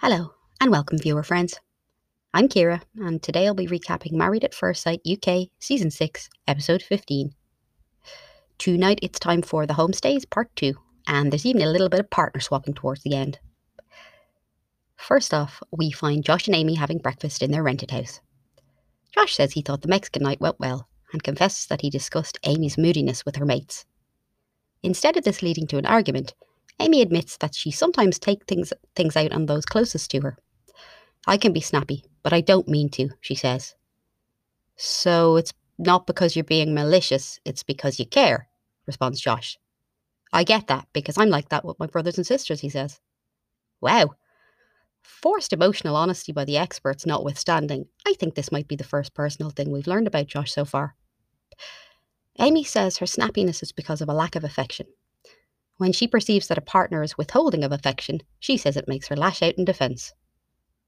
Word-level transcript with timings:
Hello, 0.00 0.30
and 0.60 0.70
welcome, 0.70 0.96
viewer 0.96 1.24
friends. 1.24 1.58
I'm 2.32 2.48
Kira, 2.48 2.82
and 2.98 3.20
today 3.20 3.48
I'll 3.48 3.54
be 3.54 3.66
recapping 3.66 4.12
Married 4.12 4.44
at 4.44 4.54
First 4.54 4.84
Sight 4.84 5.00
UK 5.04 5.48
Season 5.58 5.90
6, 5.90 6.30
Episode 6.46 6.82
15. 6.82 7.32
Tonight 8.58 9.00
it's 9.02 9.18
time 9.18 9.42
for 9.42 9.66
the 9.66 9.74
Homestays 9.74 10.30
Part 10.30 10.54
2, 10.54 10.72
and 11.08 11.32
there's 11.32 11.44
even 11.44 11.62
a 11.62 11.66
little 11.66 11.88
bit 11.88 11.98
of 11.98 12.10
partner 12.10 12.40
swapping 12.40 12.74
towards 12.74 13.02
the 13.02 13.16
end. 13.16 13.40
First 14.94 15.34
off, 15.34 15.60
we 15.72 15.90
find 15.90 16.24
Josh 16.24 16.46
and 16.46 16.54
Amy 16.54 16.76
having 16.76 16.98
breakfast 16.98 17.42
in 17.42 17.50
their 17.50 17.64
rented 17.64 17.90
house. 17.90 18.20
Josh 19.12 19.34
says 19.34 19.50
he 19.50 19.62
thought 19.62 19.82
the 19.82 19.88
Mexican 19.88 20.22
night 20.22 20.40
went 20.40 20.60
well, 20.60 20.88
and 21.12 21.24
confesses 21.24 21.66
that 21.66 21.80
he 21.80 21.90
discussed 21.90 22.38
Amy's 22.44 22.78
moodiness 22.78 23.24
with 23.24 23.34
her 23.34 23.44
mates. 23.44 23.84
Instead 24.84 25.16
of 25.16 25.24
this 25.24 25.42
leading 25.42 25.66
to 25.66 25.76
an 25.76 25.86
argument, 25.86 26.34
Amy 26.80 27.02
admits 27.02 27.36
that 27.38 27.54
she 27.54 27.70
sometimes 27.70 28.18
takes 28.18 28.44
things, 28.46 28.72
things 28.94 29.16
out 29.16 29.32
on 29.32 29.46
those 29.46 29.66
closest 29.66 30.10
to 30.12 30.20
her. 30.20 30.38
I 31.26 31.36
can 31.36 31.52
be 31.52 31.60
snappy, 31.60 32.04
but 32.22 32.32
I 32.32 32.40
don't 32.40 32.68
mean 32.68 32.88
to, 32.90 33.10
she 33.20 33.34
says. 33.34 33.74
So 34.76 35.36
it's 35.36 35.52
not 35.78 36.06
because 36.06 36.36
you're 36.36 36.44
being 36.44 36.74
malicious, 36.74 37.40
it's 37.44 37.62
because 37.62 37.98
you 37.98 38.06
care, 38.06 38.48
responds 38.86 39.20
Josh. 39.20 39.58
I 40.32 40.44
get 40.44 40.66
that 40.68 40.86
because 40.92 41.18
I'm 41.18 41.30
like 41.30 41.48
that 41.48 41.64
with 41.64 41.78
my 41.78 41.86
brothers 41.86 42.16
and 42.16 42.26
sisters, 42.26 42.60
he 42.60 42.68
says. 42.68 43.00
Wow. 43.80 44.14
Forced 45.02 45.52
emotional 45.52 45.96
honesty 45.96 46.32
by 46.32 46.44
the 46.44 46.58
experts 46.58 47.06
notwithstanding, 47.06 47.86
I 48.06 48.14
think 48.14 48.34
this 48.34 48.52
might 48.52 48.68
be 48.68 48.76
the 48.76 48.84
first 48.84 49.14
personal 49.14 49.50
thing 49.50 49.70
we've 49.70 49.86
learned 49.86 50.06
about 50.06 50.26
Josh 50.26 50.52
so 50.52 50.64
far. 50.64 50.94
Amy 52.38 52.62
says 52.62 52.98
her 52.98 53.06
snappiness 53.06 53.62
is 53.62 53.72
because 53.72 54.00
of 54.00 54.08
a 54.08 54.14
lack 54.14 54.36
of 54.36 54.44
affection, 54.44 54.86
when 55.78 55.92
she 55.92 56.06
perceives 56.06 56.48
that 56.48 56.58
a 56.58 56.62
partner 56.62 57.02
is 57.02 57.16
withholding 57.16 57.64
of 57.64 57.72
affection, 57.72 58.20
she 58.38 58.56
says 58.56 58.76
it 58.76 58.88
makes 58.88 59.08
her 59.08 59.16
lash 59.16 59.42
out 59.42 59.54
in 59.54 59.64
defence. 59.64 60.12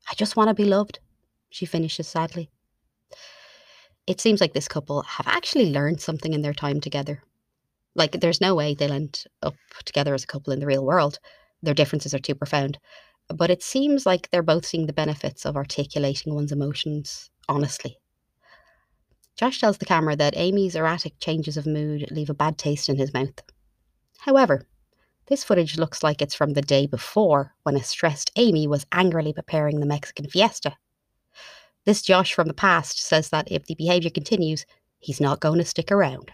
I 0.08 0.14
just 0.14 0.36
want 0.36 0.48
to 0.48 0.54
be 0.54 0.64
loved, 0.64 0.98
she 1.48 1.66
finishes 1.66 2.08
sadly. 2.08 2.50
It 4.06 4.20
seems 4.20 4.40
like 4.40 4.52
this 4.52 4.68
couple 4.68 5.02
have 5.02 5.26
actually 5.28 5.72
learned 5.72 6.00
something 6.00 6.32
in 6.32 6.42
their 6.42 6.54
time 6.54 6.80
together. 6.80 7.22
Like, 7.94 8.20
there's 8.20 8.40
no 8.40 8.54
way 8.54 8.74
they'll 8.74 8.92
end 8.92 9.24
up 9.42 9.54
together 9.84 10.14
as 10.14 10.24
a 10.24 10.26
couple 10.26 10.52
in 10.52 10.60
the 10.60 10.66
real 10.66 10.84
world. 10.84 11.18
Their 11.62 11.74
differences 11.74 12.14
are 12.14 12.18
too 12.18 12.34
profound. 12.34 12.78
But 13.28 13.50
it 13.50 13.62
seems 13.62 14.06
like 14.06 14.30
they're 14.30 14.42
both 14.42 14.66
seeing 14.66 14.86
the 14.86 14.92
benefits 14.92 15.46
of 15.46 15.56
articulating 15.56 16.34
one's 16.34 16.52
emotions 16.52 17.30
honestly. 17.48 17.98
Josh 19.36 19.60
tells 19.60 19.78
the 19.78 19.86
camera 19.86 20.16
that 20.16 20.36
Amy's 20.36 20.74
erratic 20.74 21.18
changes 21.20 21.56
of 21.56 21.66
mood 21.66 22.10
leave 22.10 22.30
a 22.30 22.34
bad 22.34 22.58
taste 22.58 22.88
in 22.88 22.96
his 22.96 23.14
mouth. 23.14 23.40
However, 24.18 24.66
this 25.30 25.44
footage 25.44 25.78
looks 25.78 26.02
like 26.02 26.20
it's 26.20 26.34
from 26.34 26.54
the 26.54 26.60
day 26.60 26.86
before 26.86 27.54
when 27.62 27.76
a 27.76 27.82
stressed 27.82 28.32
Amy 28.34 28.66
was 28.66 28.84
angrily 28.90 29.32
preparing 29.32 29.78
the 29.78 29.86
Mexican 29.86 30.28
fiesta. 30.28 30.76
This 31.86 32.02
Josh 32.02 32.34
from 32.34 32.48
the 32.48 32.52
past 32.52 32.98
says 32.98 33.30
that 33.30 33.50
if 33.50 33.64
the 33.64 33.76
behaviour 33.76 34.10
continues, 34.10 34.66
he's 34.98 35.20
not 35.20 35.40
going 35.40 35.58
to 35.58 35.64
stick 35.64 35.92
around. 35.92 36.32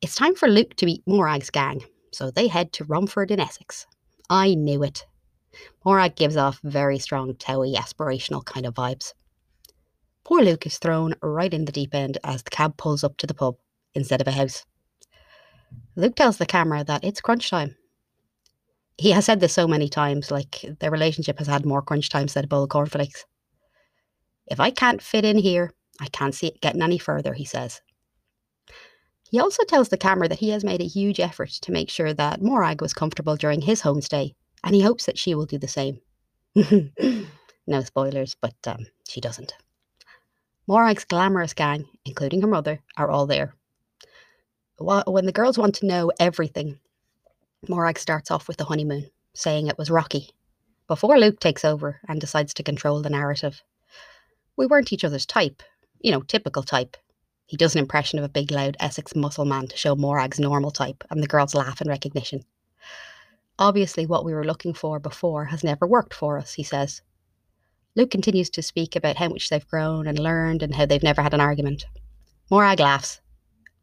It's 0.00 0.16
time 0.16 0.34
for 0.34 0.48
Luke 0.48 0.74
to 0.76 0.86
meet 0.86 1.06
Morag's 1.06 1.50
gang, 1.50 1.84
so 2.10 2.30
they 2.30 2.48
head 2.48 2.72
to 2.72 2.84
Romford 2.84 3.30
in 3.30 3.38
Essex. 3.38 3.86
I 4.30 4.54
knew 4.54 4.82
it. 4.82 5.06
Morag 5.84 6.16
gives 6.16 6.38
off 6.38 6.58
very 6.64 6.98
strong 6.98 7.34
Towie 7.34 7.76
aspirational 7.76 8.44
kind 8.44 8.64
of 8.64 8.74
vibes. 8.74 9.12
Poor 10.24 10.40
Luke 10.40 10.64
is 10.64 10.78
thrown 10.78 11.14
right 11.22 11.52
in 11.52 11.66
the 11.66 11.72
deep 11.72 11.94
end 11.94 12.16
as 12.24 12.42
the 12.42 12.50
cab 12.50 12.78
pulls 12.78 13.04
up 13.04 13.18
to 13.18 13.26
the 13.26 13.34
pub 13.34 13.56
instead 13.94 14.22
of 14.22 14.28
a 14.28 14.32
house. 14.32 14.64
Luke 15.96 16.16
tells 16.16 16.38
the 16.38 16.46
camera 16.46 16.82
that 16.84 17.04
it's 17.04 17.20
crunch 17.20 17.50
time. 17.50 17.76
He 18.96 19.10
has 19.10 19.24
said 19.24 19.40
this 19.40 19.52
so 19.52 19.66
many 19.66 19.88
times, 19.88 20.30
like 20.30 20.64
their 20.80 20.90
relationship 20.90 21.38
has 21.38 21.46
had 21.46 21.66
more 21.66 21.82
crunch 21.82 22.08
times 22.08 22.34
than 22.34 22.44
a 22.44 22.48
bowl 22.48 22.62
of 22.62 22.70
cornflakes. 22.70 23.24
If 24.46 24.60
I 24.60 24.70
can't 24.70 25.02
fit 25.02 25.24
in 25.24 25.38
here, 25.38 25.72
I 26.00 26.06
can't 26.08 26.34
see 26.34 26.46
it 26.48 26.60
getting 26.60 26.82
any 26.82 26.98
further, 26.98 27.34
he 27.34 27.44
says. 27.44 27.80
He 29.30 29.38
also 29.38 29.64
tells 29.64 29.88
the 29.88 29.96
camera 29.96 30.28
that 30.28 30.40
he 30.40 30.50
has 30.50 30.64
made 30.64 30.80
a 30.80 30.86
huge 30.86 31.20
effort 31.20 31.50
to 31.50 31.72
make 31.72 31.88
sure 31.88 32.12
that 32.14 32.42
Morag 32.42 32.80
was 32.80 32.94
comfortable 32.94 33.36
during 33.36 33.60
his 33.60 33.82
homestay, 33.82 34.34
and 34.64 34.74
he 34.74 34.82
hopes 34.82 35.06
that 35.06 35.18
she 35.18 35.34
will 35.34 35.46
do 35.46 35.58
the 35.58 35.68
same. 35.68 36.00
no 37.66 37.80
spoilers, 37.82 38.36
but 38.40 38.56
um, 38.66 38.86
she 39.08 39.20
doesn't. 39.20 39.54
Morag's 40.66 41.04
glamorous 41.04 41.54
gang, 41.54 41.86
including 42.04 42.40
her 42.40 42.48
mother, 42.48 42.80
are 42.96 43.10
all 43.10 43.26
there 43.26 43.54
when 44.80 45.26
the 45.26 45.32
girls 45.32 45.58
want 45.58 45.74
to 45.76 45.86
know 45.86 46.10
everything, 46.18 46.78
Morag 47.68 47.98
starts 47.98 48.30
off 48.30 48.48
with 48.48 48.56
the 48.56 48.64
honeymoon, 48.64 49.10
saying 49.34 49.66
it 49.66 49.76
was 49.76 49.90
rocky, 49.90 50.30
before 50.86 51.18
Luke 51.18 51.38
takes 51.38 51.64
over 51.64 52.00
and 52.08 52.20
decides 52.20 52.54
to 52.54 52.62
control 52.62 53.02
the 53.02 53.10
narrative. 53.10 53.62
We 54.56 54.66
weren't 54.66 54.92
each 54.92 55.04
other's 55.04 55.26
type, 55.26 55.62
you 56.00 56.10
know, 56.10 56.22
typical 56.22 56.62
type. 56.62 56.96
He 57.46 57.58
does 57.58 57.74
an 57.74 57.80
impression 57.80 58.18
of 58.18 58.24
a 58.24 58.30
big, 58.30 58.50
loud 58.50 58.76
Essex 58.80 59.14
muscle 59.14 59.44
man 59.44 59.66
to 59.66 59.76
show 59.76 59.94
Morag's 59.94 60.40
normal 60.40 60.70
type, 60.70 61.04
and 61.10 61.22
the 61.22 61.28
girls 61.28 61.54
laugh 61.54 61.82
in 61.82 61.88
recognition. 61.88 62.44
Obviously, 63.58 64.06
what 64.06 64.24
we 64.24 64.32
were 64.32 64.46
looking 64.46 64.72
for 64.72 64.98
before 64.98 65.44
has 65.44 65.62
never 65.62 65.86
worked 65.86 66.14
for 66.14 66.38
us, 66.38 66.54
he 66.54 66.62
says. 66.62 67.02
Luke 67.96 68.10
continues 68.10 68.48
to 68.50 68.62
speak 68.62 68.96
about 68.96 69.16
how 69.16 69.28
much 69.28 69.50
they've 69.50 69.66
grown 69.68 70.06
and 70.06 70.18
learned 70.18 70.62
and 70.62 70.74
how 70.74 70.86
they've 70.86 71.02
never 71.02 71.20
had 71.20 71.34
an 71.34 71.40
argument. 71.40 71.84
Morag 72.50 72.80
laughs. 72.80 73.20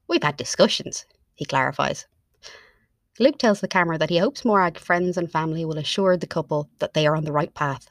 We've 0.07 0.23
had 0.23 0.37
discussions, 0.37 1.05
he 1.35 1.45
clarifies. 1.45 2.05
Luke 3.19 3.37
tells 3.37 3.61
the 3.61 3.67
camera 3.67 3.97
that 3.97 4.09
he 4.09 4.19
hopes 4.19 4.45
Morag 4.45 4.77
friends 4.77 5.17
and 5.17 5.31
family 5.31 5.65
will 5.65 5.77
assure 5.77 6.17
the 6.17 6.27
couple 6.27 6.69
that 6.79 6.93
they 6.93 7.07
are 7.07 7.15
on 7.15 7.23
the 7.23 7.31
right 7.31 7.53
path. 7.53 7.87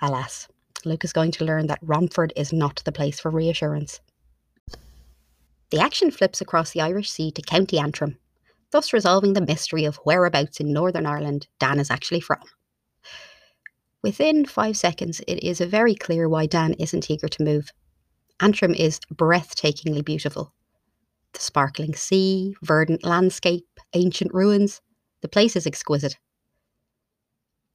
Alas, 0.00 0.48
Luke 0.84 1.04
is 1.04 1.12
going 1.12 1.30
to 1.32 1.44
learn 1.44 1.68
that 1.68 1.78
Romford 1.80 2.32
is 2.36 2.52
not 2.52 2.82
the 2.84 2.92
place 2.92 3.18
for 3.18 3.30
reassurance. 3.30 4.00
The 5.70 5.80
action 5.80 6.10
flips 6.10 6.40
across 6.40 6.72
the 6.72 6.82
Irish 6.82 7.10
Sea 7.10 7.30
to 7.30 7.40
County 7.40 7.78
Antrim, 7.78 8.18
thus 8.72 8.92
resolving 8.92 9.32
the 9.32 9.40
mystery 9.40 9.84
of 9.84 9.96
whereabouts 10.04 10.60
in 10.60 10.72
Northern 10.72 11.06
Ireland 11.06 11.46
Dan 11.58 11.80
is 11.80 11.90
actually 11.90 12.20
from. 12.20 12.42
Within 14.02 14.44
five 14.44 14.76
seconds, 14.76 15.20
it 15.26 15.42
is 15.42 15.60
very 15.60 15.94
clear 15.94 16.28
why 16.28 16.46
Dan 16.46 16.74
isn't 16.74 17.10
eager 17.10 17.28
to 17.28 17.44
move. 17.44 17.72
Antrim 18.40 18.74
is 18.74 19.00
breathtakingly 19.14 20.04
beautiful, 20.04 20.52
sparkling 21.42 21.94
sea, 21.94 22.54
verdant 22.62 23.04
landscape, 23.04 23.66
ancient 23.94 24.32
ruins. 24.32 24.80
The 25.20 25.28
place 25.28 25.56
is 25.56 25.66
exquisite. 25.66 26.16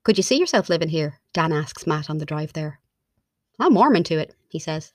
Could 0.03 0.17
you 0.17 0.23
see 0.23 0.39
yourself 0.39 0.69
living 0.69 0.89
here? 0.89 1.19
Dan 1.33 1.51
asks 1.51 1.85
Matt 1.85 2.09
on 2.09 2.17
the 2.17 2.25
drive 2.25 2.53
there. 2.53 2.79
I'm 3.59 3.73
warm 3.73 3.95
into 3.95 4.17
it, 4.17 4.35
he 4.49 4.59
says. 4.59 4.93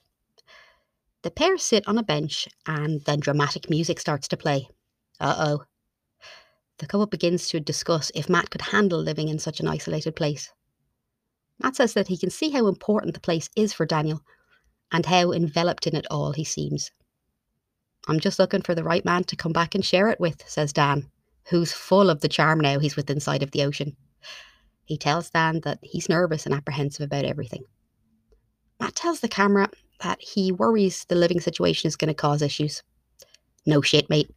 The 1.21 1.31
pair 1.31 1.57
sit 1.57 1.87
on 1.87 1.97
a 1.97 2.03
bench 2.03 2.47
and 2.65 3.01
then 3.05 3.19
dramatic 3.19 3.69
music 3.69 3.99
starts 3.99 4.27
to 4.29 4.37
play. 4.37 4.67
Uh 5.19 5.35
oh. 5.37 5.63
The 6.79 6.87
couple 6.87 7.05
begins 7.05 7.47
to 7.49 7.59
discuss 7.59 8.11
if 8.15 8.29
Matt 8.29 8.49
could 8.49 8.61
handle 8.61 8.99
living 8.99 9.29
in 9.29 9.39
such 9.39 9.59
an 9.59 9.67
isolated 9.67 10.15
place. 10.15 10.51
Matt 11.61 11.75
says 11.75 11.93
that 11.93 12.07
he 12.07 12.17
can 12.17 12.29
see 12.29 12.49
how 12.49 12.67
important 12.67 13.13
the 13.13 13.21
place 13.21 13.49
is 13.55 13.71
for 13.71 13.85
Daniel 13.85 14.21
and 14.91 15.05
how 15.05 15.31
enveloped 15.31 15.87
in 15.87 15.95
it 15.95 16.07
all 16.09 16.33
he 16.33 16.43
seems. 16.43 16.91
I'm 18.07 18.19
just 18.19 18.39
looking 18.39 18.61
for 18.61 18.75
the 18.75 18.83
right 18.83 19.03
man 19.05 19.23
to 19.25 19.35
come 19.35 19.53
back 19.53 19.75
and 19.75 19.85
share 19.85 20.09
it 20.09 20.19
with, 20.19 20.43
says 20.47 20.73
Dan, 20.73 21.09
who's 21.49 21.71
full 21.71 22.09
of 22.09 22.21
the 22.21 22.27
charm 22.27 22.59
now 22.59 22.79
he's 22.79 22.95
within 22.95 23.19
sight 23.19 23.43
of 23.43 23.51
the 23.51 23.63
ocean. 23.63 23.95
He 24.85 24.97
tells 24.97 25.29
Dan 25.29 25.61
that 25.63 25.79
he's 25.81 26.09
nervous 26.09 26.45
and 26.45 26.53
apprehensive 26.53 27.05
about 27.05 27.25
everything. 27.25 27.63
Matt 28.79 28.95
tells 28.95 29.21
the 29.21 29.29
camera 29.29 29.69
that 30.01 30.21
he 30.21 30.51
worries 30.51 31.05
the 31.05 31.15
living 31.15 31.39
situation 31.39 31.87
is 31.87 31.95
going 31.95 32.09
to 32.09 32.13
cause 32.13 32.41
issues. 32.41 32.83
No 33.65 33.81
shit, 33.81 34.09
mate. 34.09 34.29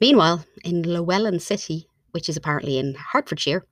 Meanwhile, 0.00 0.44
in 0.64 0.82
Llewellyn 0.82 1.38
City, 1.38 1.86
which 2.10 2.28
is 2.28 2.36
apparently 2.36 2.78
in 2.78 2.94
Hertfordshire, 3.12 3.64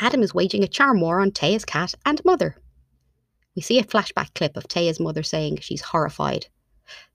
Adam 0.00 0.22
is 0.22 0.32
waging 0.32 0.62
a 0.62 0.68
charm 0.68 1.00
war 1.00 1.20
on 1.20 1.32
Taya's 1.32 1.66
cat 1.66 1.94
and 2.06 2.24
mother. 2.24 2.56
We 3.54 3.60
see 3.60 3.78
a 3.78 3.84
flashback 3.84 4.34
clip 4.34 4.56
of 4.56 4.68
Taya's 4.68 5.00
mother 5.00 5.22
saying 5.22 5.58
she's 5.60 5.82
horrified 5.82 6.46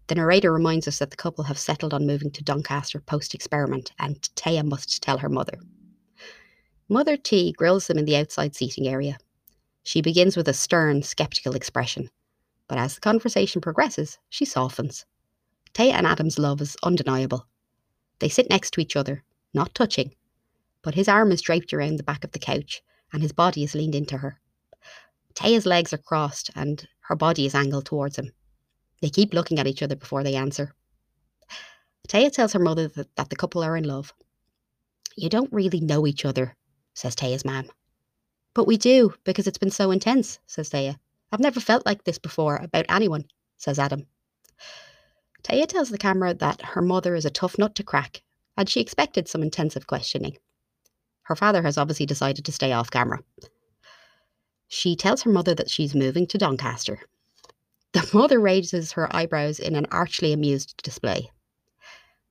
the 0.08 0.16
narrator 0.16 0.52
reminds 0.52 0.88
us 0.88 1.00
that 1.00 1.12
the 1.12 1.18
couple 1.18 1.44
have 1.46 1.58
settled 1.58 1.94
on 1.94 2.06
moving 2.06 2.32
to 2.32 2.44
Doncaster 2.44 3.00
post 3.00 3.34
experiment, 3.34 3.92
and 4.00 4.22
Taya 4.36 4.64
must 4.64 5.02
tell 5.02 5.18
her 5.18 5.30
mother. 5.30 5.58
Mother 6.90 7.16
T 7.16 7.54
grills 7.54 7.88
them 7.88 7.98
in 7.98 8.06
the 8.06 8.18
outside 8.18 8.56
seating 8.56 8.88
area. 8.88 9.18
She 9.84 10.02
begins 10.02 10.36
with 10.36 10.48
a 10.48 10.54
stern, 10.54 11.04
sceptical 11.04 11.56
expression, 11.56 12.10
but 12.68 12.78
as 12.78 12.96
the 12.96 13.02
conversation 13.02 13.62
progresses, 13.62 14.18
she 14.30 14.46
softens. 14.46 15.06
Taya 15.74 15.94
and 15.94 16.06
Adam's 16.06 16.38
love 16.38 16.62
is 16.62 16.78
undeniable. 16.84 17.48
They 18.20 18.30
sit 18.30 18.50
next 18.50 18.72
to 18.72 18.82
each 18.82 18.96
other, 18.96 19.24
not 19.54 19.74
touching, 19.74 20.14
but 20.82 20.96
his 20.96 21.08
arm 21.08 21.32
is 21.32 21.42
draped 21.42 21.74
around 21.74 21.98
the 21.98 22.04
back 22.04 22.24
of 22.24 22.32
the 22.32 22.40
couch, 22.40 22.84
and 23.12 23.22
his 23.22 23.32
body 23.32 23.64
is 23.64 23.74
leaned 23.74 23.96
into 23.96 24.18
her. 24.18 24.40
Taya's 25.34 25.66
legs 25.66 25.94
are 25.94 25.98
crossed, 25.98 26.52
and 26.56 26.88
her 27.02 27.16
body 27.16 27.46
is 27.46 27.56
angled 27.56 27.86
towards 27.86 28.18
him. 28.18 28.32
They 29.04 29.10
keep 29.10 29.34
looking 29.34 29.60
at 29.60 29.68
each 29.68 29.84
other 29.84 29.98
before 29.98 30.24
they 30.24 30.36
answer. 30.36 30.74
Taya 32.08 32.32
tells 32.32 32.54
her 32.54 32.60
mother 32.60 32.88
that, 32.88 33.14
that 33.18 33.30
the 33.30 33.36
couple 33.36 33.62
are 33.62 33.76
in 33.76 33.84
love. 33.84 34.14
You 35.18 35.28
don't 35.28 35.52
really 35.52 35.82
know 35.82 36.08
each 36.08 36.24
other, 36.24 36.56
says 36.94 37.14
Taya's 37.14 37.44
mum. 37.44 37.70
But 38.54 38.66
we 38.66 38.78
do, 38.78 39.14
because 39.26 39.46
it's 39.46 39.58
been 39.58 39.72
so 39.72 39.92
intense, 39.92 40.40
says 40.48 40.70
Taya. 40.70 40.96
I've 41.34 41.42
never 41.42 41.60
felt 41.60 41.86
like 41.86 42.06
this 42.06 42.18
before 42.18 42.56
about 42.56 42.86
anyone, 42.88 43.26
says 43.58 43.78
Adam. 43.78 44.08
Taya 45.44 45.68
tells 45.68 45.90
the 45.90 45.98
camera 45.98 46.34
that 46.36 46.62
her 46.62 46.82
mother 46.82 47.14
is 47.14 47.26
a 47.26 47.30
tough 47.30 47.58
nut 47.58 47.76
to 47.76 47.84
crack, 47.84 48.24
and 48.56 48.70
she 48.70 48.80
expected 48.80 49.28
some 49.28 49.44
intensive 49.44 49.86
questioning. 49.86 50.38
Her 51.24 51.36
father 51.36 51.62
has 51.64 51.78
obviously 51.78 52.06
decided 52.06 52.46
to 52.46 52.54
stay 52.54 52.72
off 52.72 52.90
camera. 52.90 53.20
She 54.70 54.96
tells 54.96 55.24
her 55.24 55.30
mother 55.30 55.54
that 55.56 55.70
she's 55.70 55.94
moving 55.94 56.26
to 56.28 56.38
Doncaster. 56.38 57.02
The 57.94 58.10
mother 58.14 58.40
raises 58.40 58.92
her 58.94 59.16
eyebrows 59.16 59.60
in 59.60 59.76
an 59.76 59.86
archly 59.92 60.34
amused 60.34 60.82
display. 60.84 61.32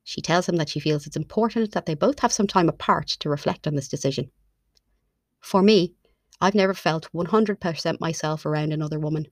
She 0.03 0.21
tells 0.21 0.47
him 0.47 0.57
that 0.57 0.69
she 0.69 0.81
feels 0.81 1.07
it's 1.07 1.15
important 1.15 1.71
that 1.71 1.85
they 1.85 1.95
both 1.95 2.19
have 2.19 2.33
some 2.33 2.47
time 2.47 2.67
apart 2.67 3.07
to 3.19 3.29
reflect 3.29 3.65
on 3.65 3.75
this 3.75 3.87
decision. 3.87 4.29
For 5.39 5.61
me, 5.61 5.93
I've 6.41 6.55
never 6.55 6.73
felt 6.73 7.09
100% 7.13 7.99
myself 8.01 8.45
around 8.45 8.73
another 8.73 8.99
woman. 8.99 9.27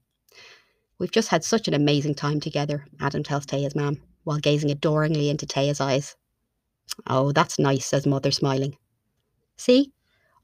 We've 0.98 1.10
just 1.10 1.28
had 1.28 1.44
such 1.44 1.68
an 1.68 1.74
amazing 1.74 2.14
time 2.14 2.40
together, 2.40 2.86
Adam 3.00 3.22
tells 3.22 3.44
Taya's 3.44 3.74
mum, 3.74 4.00
while 4.24 4.38
gazing 4.38 4.70
adoringly 4.70 5.28
into 5.28 5.46
Taya's 5.46 5.80
eyes. 5.80 6.16
Oh, 7.06 7.32
that's 7.32 7.58
nice, 7.58 7.84
says 7.84 8.06
Mother, 8.06 8.30
smiling. 8.30 8.76
See? 9.56 9.92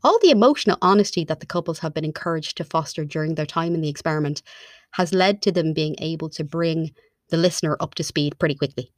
All 0.04 0.18
the 0.22 0.30
emotional 0.30 0.78
honesty 0.80 1.24
that 1.24 1.40
the 1.40 1.46
couples 1.46 1.80
have 1.80 1.92
been 1.92 2.04
encouraged 2.04 2.56
to 2.56 2.64
foster 2.64 3.04
during 3.04 3.34
their 3.34 3.46
time 3.46 3.74
in 3.74 3.80
the 3.80 3.88
experiment 3.88 4.42
has 4.92 5.12
led 5.12 5.42
to 5.42 5.52
them 5.52 5.72
being 5.72 5.96
able 5.98 6.28
to 6.30 6.44
bring 6.44 6.92
the 7.30 7.36
listener 7.36 7.76
up 7.80 7.94
to 7.96 8.04
speed 8.04 8.38
pretty 8.38 8.54
quickly. 8.54 8.92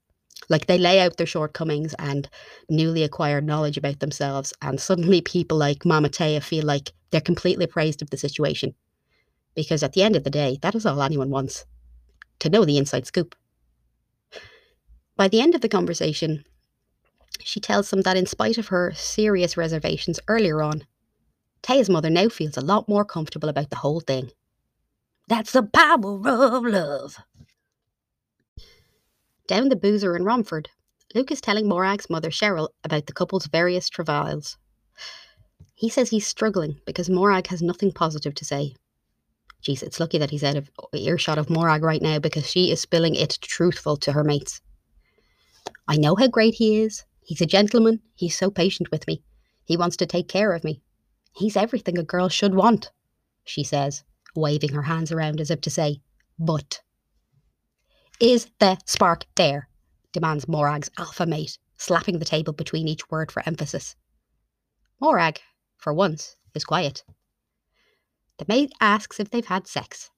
Like 0.49 0.67
they 0.67 0.79
lay 0.79 1.01
out 1.01 1.17
their 1.17 1.27
shortcomings 1.27 1.95
and 1.99 2.29
newly 2.69 3.03
acquired 3.03 3.45
knowledge 3.45 3.79
about 3.79 4.01
themselves, 4.01 4.53
and 4.61 4.81
suddenly 4.81 5.21
people 5.21 5.57
like 5.57 5.87
Mama 5.87 6.09
Taya 6.09 6.43
feel 6.43 6.65
like 6.65 6.93
they're 7.11 7.21
completely 7.21 7.65
appraised 7.65 8.03
of 8.03 8.11
the 8.11 8.17
situation. 8.17 8.75
Because 9.55 9.83
at 9.83 9.95
the 9.95 10.03
end 10.03 10.17
of 10.17 10.25
the 10.25 10.31
day, 10.31 10.59
that 10.63 10.75
is 10.75 10.87
all 10.87 11.03
anyone 11.03 11.31
wants 11.31 11.65
to 12.41 12.51
know 12.51 12.65
the 12.65 12.79
inside 12.79 13.07
scoop. 13.07 13.35
By 15.17 15.29
the 15.29 15.41
end 15.41 15.55
of 15.55 15.61
the 15.61 15.69
conversation, 15.69 16.45
she 17.43 17.61
tells 17.61 17.91
them 17.91 18.03
that 18.03 18.17
in 18.17 18.27
spite 18.27 18.59
of 18.59 18.69
her 18.69 18.93
serious 18.95 19.57
reservations 19.57 20.21
earlier 20.29 20.63
on, 20.63 20.85
Taya's 21.63 21.91
mother 21.91 22.11
now 22.11 22.29
feels 22.29 22.57
a 22.57 22.63
lot 22.63 22.89
more 22.89 23.05
comfortable 23.05 23.49
about 23.49 23.71
the 23.71 23.77
whole 23.77 24.01
thing. 24.01 24.31
That's 25.29 25.53
the 25.53 25.63
power 25.63 26.29
of 26.29 26.65
love. 26.65 27.17
Down 29.47 29.69
the 29.69 29.77
boozer 29.77 30.17
in 30.17 30.25
Romford, 30.25 30.69
Luke 31.15 31.31
is 31.31 31.41
telling 31.41 31.69
Morag's 31.69 32.09
mother 32.09 32.31
Cheryl 32.31 32.69
about 32.85 33.07
the 33.07 33.13
couple's 33.13 33.47
various 33.47 33.89
travails. 33.89 34.57
He 35.75 35.89
says 35.89 36.11
he's 36.11 36.27
struggling 36.27 36.81
because 36.87 37.11
Morag 37.11 37.49
has 37.49 37.63
nothing 37.63 37.91
positive 37.91 38.35
to 38.37 38.45
say. 38.45 38.75
Geez, 39.61 39.83
it's 39.83 40.01
lucky 40.01 40.19
that 40.19 40.31
he's 40.31 40.45
out 40.45 40.57
of 40.57 40.71
earshot 40.95 41.39
of 41.39 41.51
Morag 41.51 41.83
right 41.83 42.01
now 42.01 42.19
because 42.19 42.49
she 42.49 42.71
is 42.71 42.81
spilling 42.81 43.15
it 43.15 43.39
truthful 43.41 43.97
to 43.99 44.13
her 44.13 44.25
mates. 44.25 44.61
I 45.89 45.97
know 45.97 46.17
how 46.17 46.29
great 46.29 46.55
he 46.55 46.81
is. 46.81 47.05
He's 47.23 47.41
a 47.41 47.47
gentleman. 47.47 48.01
He's 48.15 48.37
so 48.37 48.51
patient 48.51 48.91
with 48.91 49.07
me. 49.07 49.23
He 49.65 49.77
wants 49.77 49.97
to 49.99 50.07
take 50.07 50.29
care 50.29 50.53
of 50.53 50.65
me. 50.65 50.81
He's 51.33 51.57
everything 51.57 51.99
a 51.99 52.03
girl 52.03 52.29
should 52.29 52.55
want, 52.55 52.91
she 53.45 53.65
says, 53.65 54.05
waving 54.35 54.73
her 54.73 54.83
hands 54.83 55.11
around 55.13 55.41
as 55.41 55.51
if 55.51 55.61
to 55.63 55.71
say, 55.71 56.01
but. 56.39 56.81
Is 58.21 58.51
the 58.59 58.79
spark 58.85 59.25
there? 59.37 59.69
demands 60.13 60.49
Morag's 60.49 60.91
alpha 60.99 61.25
mate, 61.25 61.59
slapping 61.77 62.19
the 62.19 62.25
table 62.25 62.53
between 62.53 62.89
each 62.89 63.09
word 63.11 63.31
for 63.33 63.43
emphasis. 63.47 63.97
Morag, 65.01 65.41
for 65.79 65.95
once, 65.95 66.37
is 66.55 66.65
quiet. 66.65 67.05
The 68.39 68.45
mate 68.49 68.73
asks 68.81 69.21
if 69.21 69.31
they've 69.31 69.47
had 69.47 69.67
sex. 69.67 70.11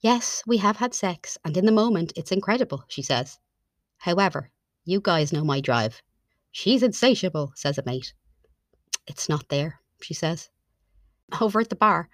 Yes, 0.00 0.42
we 0.46 0.58
have 0.58 0.76
had 0.76 0.94
sex, 0.94 1.38
and 1.44 1.56
in 1.56 1.66
the 1.66 1.72
moment 1.72 2.12
it's 2.16 2.32
incredible, 2.32 2.84
she 2.88 3.02
says. 3.02 3.38
However, 3.98 4.50
you 4.84 5.00
guys 5.00 5.32
know 5.32 5.44
my 5.44 5.60
drive. 5.60 6.02
She's 6.50 6.82
insatiable, 6.82 7.52
says 7.54 7.78
a 7.78 7.82
mate. 7.84 8.14
It's 9.06 9.28
not 9.28 9.48
there, 9.48 9.80
she 10.00 10.14
says. 10.14 10.50
Over 11.40 11.60
at 11.60 11.68
the 11.68 11.76
bar, 11.76 12.08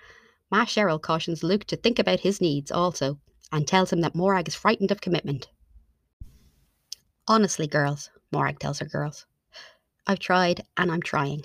Ma 0.50 0.64
Cheryl 0.64 1.00
cautions 1.00 1.42
Luke 1.42 1.64
to 1.64 1.76
think 1.76 1.98
about 1.98 2.20
his 2.20 2.40
needs 2.40 2.70
also 2.70 3.18
and 3.52 3.66
tells 3.66 3.92
him 3.92 4.00
that 4.00 4.14
Morag 4.14 4.48
is 4.48 4.54
frightened 4.54 4.90
of 4.90 5.00
commitment. 5.00 5.48
Honestly, 7.26 7.66
girls, 7.66 8.10
Morag 8.32 8.58
tells 8.58 8.78
her 8.80 8.86
girls, 8.86 9.26
I've 10.06 10.18
tried 10.18 10.62
and 10.76 10.92
I'm 10.92 11.02
trying. 11.02 11.42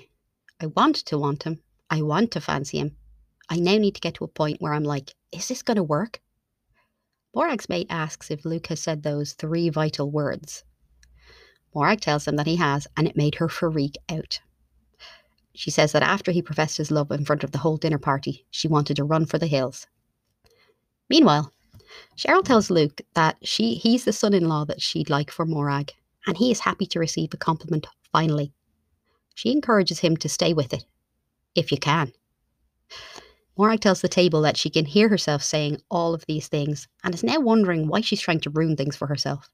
I 0.60 0.66
want 0.66 0.96
to 0.96 1.18
want 1.18 1.44
him. 1.44 1.62
I 1.88 2.02
want 2.02 2.30
to 2.32 2.40
fancy 2.40 2.78
him. 2.78 2.96
I 3.48 3.56
now 3.56 3.78
need 3.78 3.94
to 3.94 4.00
get 4.00 4.14
to 4.14 4.24
a 4.24 4.28
point 4.28 4.60
where 4.60 4.74
I'm 4.74 4.84
like, 4.84 5.14
is 5.32 5.48
this 5.48 5.62
going 5.62 5.76
to 5.76 5.82
work? 5.82 6.20
Morag's 7.34 7.68
mate 7.68 7.86
asks 7.88 8.30
if 8.30 8.44
Luke 8.44 8.66
has 8.66 8.80
said 8.80 9.02
those 9.02 9.32
three 9.32 9.68
vital 9.70 10.10
words. 10.10 10.64
Morag 11.74 12.00
tells 12.00 12.26
him 12.26 12.36
that 12.36 12.46
he 12.46 12.56
has, 12.56 12.86
and 12.96 13.06
it 13.06 13.16
made 13.16 13.36
her 13.36 13.48
freak 13.48 13.96
out. 14.08 14.40
She 15.54 15.70
says 15.70 15.92
that 15.92 16.02
after 16.02 16.30
he 16.30 16.42
professed 16.42 16.76
his 16.76 16.90
love 16.90 17.10
in 17.10 17.24
front 17.24 17.44
of 17.44 17.52
the 17.52 17.58
whole 17.58 17.76
dinner 17.76 17.98
party, 17.98 18.46
she 18.50 18.68
wanted 18.68 18.96
to 18.96 19.04
run 19.04 19.26
for 19.26 19.38
the 19.38 19.46
hills. 19.46 19.86
Meanwhile, 21.08 21.52
Cheryl 22.16 22.44
tells 22.44 22.70
Luke 22.70 23.00
that 23.14 23.36
she 23.42 23.74
he's 23.74 24.04
the 24.04 24.12
son-in-law 24.12 24.66
that 24.66 24.80
she'd 24.80 25.10
like 25.10 25.30
for 25.30 25.44
Morag, 25.44 25.92
and 26.26 26.36
he 26.36 26.50
is 26.50 26.60
happy 26.60 26.86
to 26.86 27.00
receive 27.00 27.34
a 27.34 27.36
compliment 27.36 27.86
finally. 28.12 28.52
She 29.34 29.50
encourages 29.50 29.98
him 29.98 30.16
to 30.18 30.28
stay 30.28 30.52
with 30.52 30.72
it, 30.72 30.84
if 31.54 31.72
you 31.72 31.78
can. 31.78 32.12
Morag 33.56 33.80
tells 33.80 34.00
the 34.00 34.08
table 34.08 34.40
that 34.42 34.56
she 34.56 34.70
can 34.70 34.84
hear 34.84 35.08
herself 35.08 35.42
saying 35.42 35.80
all 35.90 36.14
of 36.14 36.24
these 36.26 36.48
things 36.48 36.88
and 37.04 37.12
is 37.14 37.24
now 37.24 37.40
wondering 37.40 37.88
why 37.88 38.00
she's 38.00 38.20
trying 38.20 38.40
to 38.40 38.50
ruin 38.50 38.76
things 38.76 38.96
for 38.96 39.06
herself. 39.06 39.50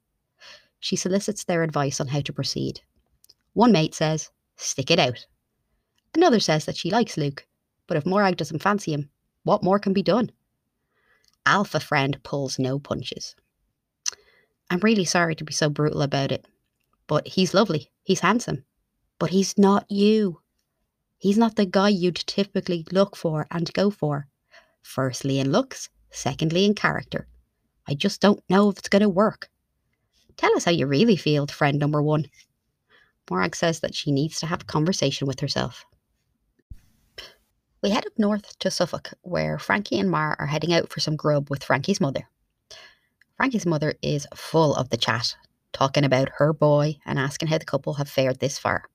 She 0.80 0.96
solicits 0.96 1.44
their 1.44 1.62
advice 1.62 2.00
on 2.00 2.08
how 2.08 2.20
to 2.20 2.32
proceed. 2.32 2.80
One 3.54 3.72
mate 3.72 3.94
says, 3.94 4.30
stick 4.56 4.90
it 4.90 4.98
out. 4.98 5.26
Another 6.16 6.40
says 6.40 6.64
that 6.64 6.78
she 6.78 6.90
likes 6.90 7.18
Luke, 7.18 7.46
but 7.86 7.98
if 7.98 8.06
Morag 8.06 8.38
doesn't 8.38 8.62
fancy 8.62 8.94
him, 8.94 9.10
what 9.42 9.62
more 9.62 9.78
can 9.78 9.92
be 9.92 10.02
done? 10.02 10.32
Alpha 11.44 11.78
friend 11.78 12.18
pulls 12.22 12.58
no 12.58 12.78
punches. 12.78 13.36
I'm 14.70 14.80
really 14.80 15.04
sorry 15.04 15.34
to 15.34 15.44
be 15.44 15.52
so 15.52 15.68
brutal 15.68 16.00
about 16.00 16.32
it, 16.32 16.46
but 17.06 17.28
he's 17.28 17.52
lovely. 17.52 17.90
He's 18.02 18.20
handsome. 18.20 18.64
But 19.18 19.28
he's 19.28 19.58
not 19.58 19.84
you. 19.90 20.40
He's 21.18 21.36
not 21.36 21.56
the 21.56 21.66
guy 21.66 21.90
you'd 21.90 22.16
typically 22.16 22.86
look 22.90 23.14
for 23.14 23.46
and 23.50 23.70
go 23.74 23.90
for. 23.90 24.26
Firstly, 24.82 25.38
in 25.38 25.52
looks, 25.52 25.90
secondly, 26.10 26.64
in 26.64 26.74
character. 26.74 27.28
I 27.86 27.92
just 27.92 28.22
don't 28.22 28.42
know 28.48 28.70
if 28.70 28.78
it's 28.78 28.88
going 28.88 29.02
to 29.02 29.08
work. 29.10 29.50
Tell 30.38 30.56
us 30.56 30.64
how 30.64 30.70
you 30.70 30.86
really 30.86 31.16
feel, 31.16 31.46
friend 31.46 31.78
number 31.78 32.02
one. 32.02 32.24
Morag 33.30 33.54
says 33.54 33.80
that 33.80 33.94
she 33.94 34.10
needs 34.10 34.40
to 34.40 34.46
have 34.46 34.62
a 34.62 34.64
conversation 34.64 35.26
with 35.26 35.40
herself. 35.40 35.84
We 37.86 37.92
head 37.92 38.04
up 38.04 38.18
north 38.18 38.58
to 38.58 38.68
Suffolk, 38.68 39.12
where 39.22 39.60
Frankie 39.60 40.00
and 40.00 40.10
Mar 40.10 40.34
are 40.40 40.48
heading 40.48 40.72
out 40.72 40.90
for 40.90 40.98
some 40.98 41.14
grub 41.14 41.48
with 41.48 41.62
Frankie's 41.62 42.00
mother. 42.00 42.28
Frankie's 43.36 43.64
mother 43.64 43.94
is 44.02 44.26
full 44.34 44.74
of 44.74 44.90
the 44.90 44.96
chat, 44.96 45.36
talking 45.72 46.02
about 46.02 46.30
her 46.38 46.52
boy 46.52 46.96
and 47.06 47.16
asking 47.16 47.46
how 47.46 47.58
the 47.58 47.64
couple 47.64 47.94
have 47.94 48.08
fared 48.08 48.40
this 48.40 48.58
far. 48.58 48.86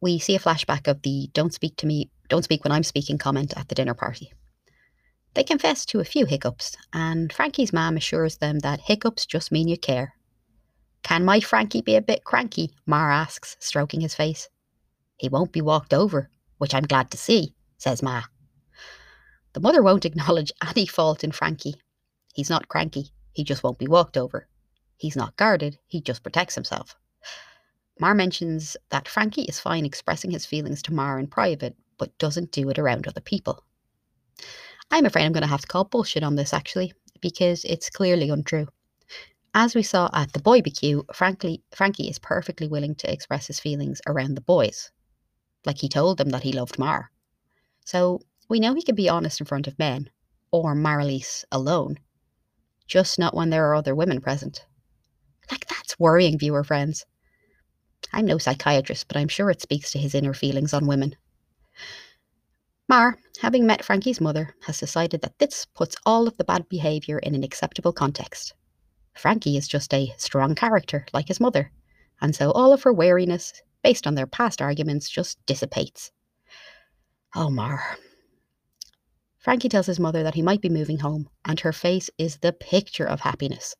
We 0.00 0.20
see 0.20 0.36
a 0.36 0.38
flashback 0.38 0.86
of 0.86 1.02
the 1.02 1.28
don't 1.32 1.52
speak 1.52 1.74
to 1.78 1.88
me, 1.88 2.08
don't 2.28 2.44
speak 2.44 2.62
when 2.62 2.70
I'm 2.70 2.84
speaking 2.84 3.18
comment 3.18 3.52
at 3.56 3.68
the 3.68 3.74
dinner 3.74 3.94
party. 3.94 4.32
They 5.34 5.42
confess 5.42 5.84
to 5.86 5.98
a 5.98 6.04
few 6.04 6.24
hiccups, 6.24 6.76
and 6.92 7.32
Frankie's 7.32 7.72
mum 7.72 7.96
assures 7.96 8.36
them 8.36 8.60
that 8.60 8.82
hiccups 8.82 9.26
just 9.26 9.50
mean 9.50 9.66
you 9.66 9.76
care. 9.76 10.14
Can 11.02 11.24
my 11.24 11.40
Frankie 11.40 11.82
be 11.82 11.96
a 11.96 12.00
bit 12.00 12.22
cranky? 12.22 12.70
Mar 12.86 13.10
asks, 13.10 13.56
stroking 13.58 14.02
his 14.02 14.14
face. 14.14 14.48
He 15.16 15.28
won't 15.28 15.50
be 15.50 15.62
walked 15.62 15.92
over, 15.92 16.30
which 16.58 16.72
I'm 16.72 16.84
glad 16.84 17.10
to 17.10 17.18
see, 17.18 17.55
says 17.78 18.02
Ma. 18.02 18.22
The 19.52 19.60
mother 19.60 19.82
won't 19.82 20.04
acknowledge 20.04 20.52
any 20.66 20.86
fault 20.86 21.24
in 21.24 21.32
Frankie. 21.32 21.76
He's 22.34 22.50
not 22.50 22.68
cranky, 22.68 23.10
he 23.32 23.44
just 23.44 23.62
won't 23.62 23.78
be 23.78 23.86
walked 23.86 24.16
over. 24.16 24.48
He's 24.96 25.16
not 25.16 25.36
guarded, 25.36 25.78
he 25.86 26.00
just 26.00 26.22
protects 26.22 26.54
himself. 26.54 26.96
Mar 27.98 28.14
mentions 28.14 28.76
that 28.90 29.08
Frankie 29.08 29.44
is 29.44 29.58
fine 29.58 29.86
expressing 29.86 30.30
his 30.30 30.44
feelings 30.44 30.82
to 30.82 30.92
Mar 30.92 31.18
in 31.18 31.26
private, 31.26 31.76
but 31.98 32.16
doesn't 32.18 32.52
do 32.52 32.68
it 32.68 32.78
around 32.78 33.06
other 33.06 33.20
people. 33.20 33.64
I'm 34.90 35.06
afraid 35.06 35.24
I'm 35.24 35.32
going 35.32 35.42
to 35.42 35.48
have 35.48 35.62
to 35.62 35.66
call 35.66 35.84
bullshit 35.84 36.22
on 36.22 36.36
this 36.36 36.52
actually, 36.52 36.92
because 37.20 37.64
it's 37.64 37.90
clearly 37.90 38.28
untrue. 38.28 38.68
As 39.54 39.74
we 39.74 39.82
saw 39.82 40.10
at 40.12 40.34
the 40.34 40.38
boy 40.38 40.60
BQ, 40.60 41.14
frankly, 41.14 41.62
Frankie 41.74 42.10
is 42.10 42.18
perfectly 42.18 42.68
willing 42.68 42.94
to 42.96 43.10
express 43.10 43.46
his 43.46 43.58
feelings 43.58 44.02
around 44.06 44.34
the 44.34 44.42
boys. 44.42 44.90
Like 45.64 45.78
he 45.78 45.88
told 45.88 46.18
them 46.18 46.28
that 46.28 46.42
he 46.42 46.52
loved 46.52 46.78
Mar. 46.78 47.10
So 47.86 48.20
we 48.48 48.58
know 48.58 48.74
he 48.74 48.82
can 48.82 48.96
be 48.96 49.08
honest 49.08 49.40
in 49.40 49.46
front 49.46 49.68
of 49.68 49.78
men, 49.78 50.10
or 50.50 50.74
Marilyse 50.74 51.44
alone, 51.52 51.98
just 52.88 53.16
not 53.16 53.32
when 53.32 53.50
there 53.50 53.70
are 53.70 53.76
other 53.76 53.94
women 53.94 54.20
present. 54.20 54.66
Like, 55.52 55.66
that's 55.68 55.96
worrying, 55.96 56.36
viewer 56.36 56.64
friends. 56.64 57.06
I'm 58.12 58.26
no 58.26 58.38
psychiatrist, 58.38 59.06
but 59.06 59.16
I'm 59.16 59.28
sure 59.28 59.50
it 59.50 59.62
speaks 59.62 59.92
to 59.92 59.98
his 59.98 60.16
inner 60.16 60.34
feelings 60.34 60.74
on 60.74 60.88
women. 60.88 61.14
Mar, 62.88 63.18
having 63.40 63.66
met 63.66 63.84
Frankie's 63.84 64.20
mother, 64.20 64.52
has 64.62 64.80
decided 64.80 65.20
that 65.20 65.38
this 65.38 65.64
puts 65.64 65.94
all 66.04 66.26
of 66.26 66.36
the 66.38 66.44
bad 66.44 66.68
behaviour 66.68 67.20
in 67.20 67.36
an 67.36 67.44
acceptable 67.44 67.92
context. 67.92 68.52
Frankie 69.14 69.56
is 69.56 69.68
just 69.68 69.94
a 69.94 70.12
strong 70.16 70.56
character, 70.56 71.06
like 71.12 71.28
his 71.28 71.40
mother, 71.40 71.70
and 72.20 72.34
so 72.34 72.50
all 72.50 72.72
of 72.72 72.82
her 72.82 72.92
wariness, 72.92 73.62
based 73.84 74.08
on 74.08 74.16
their 74.16 74.26
past 74.26 74.60
arguments, 74.60 75.08
just 75.08 75.38
dissipates. 75.46 76.10
Oh, 77.38 77.50
Mar. 77.50 77.98
Frankie 79.36 79.68
tells 79.68 79.84
his 79.84 80.00
mother 80.00 80.22
that 80.22 80.34
he 80.34 80.40
might 80.40 80.62
be 80.62 80.70
moving 80.70 81.00
home, 81.00 81.28
and 81.44 81.60
her 81.60 81.72
face 81.72 82.08
is 82.16 82.38
the 82.38 82.54
picture 82.54 83.04
of 83.04 83.20
happiness. 83.20 83.76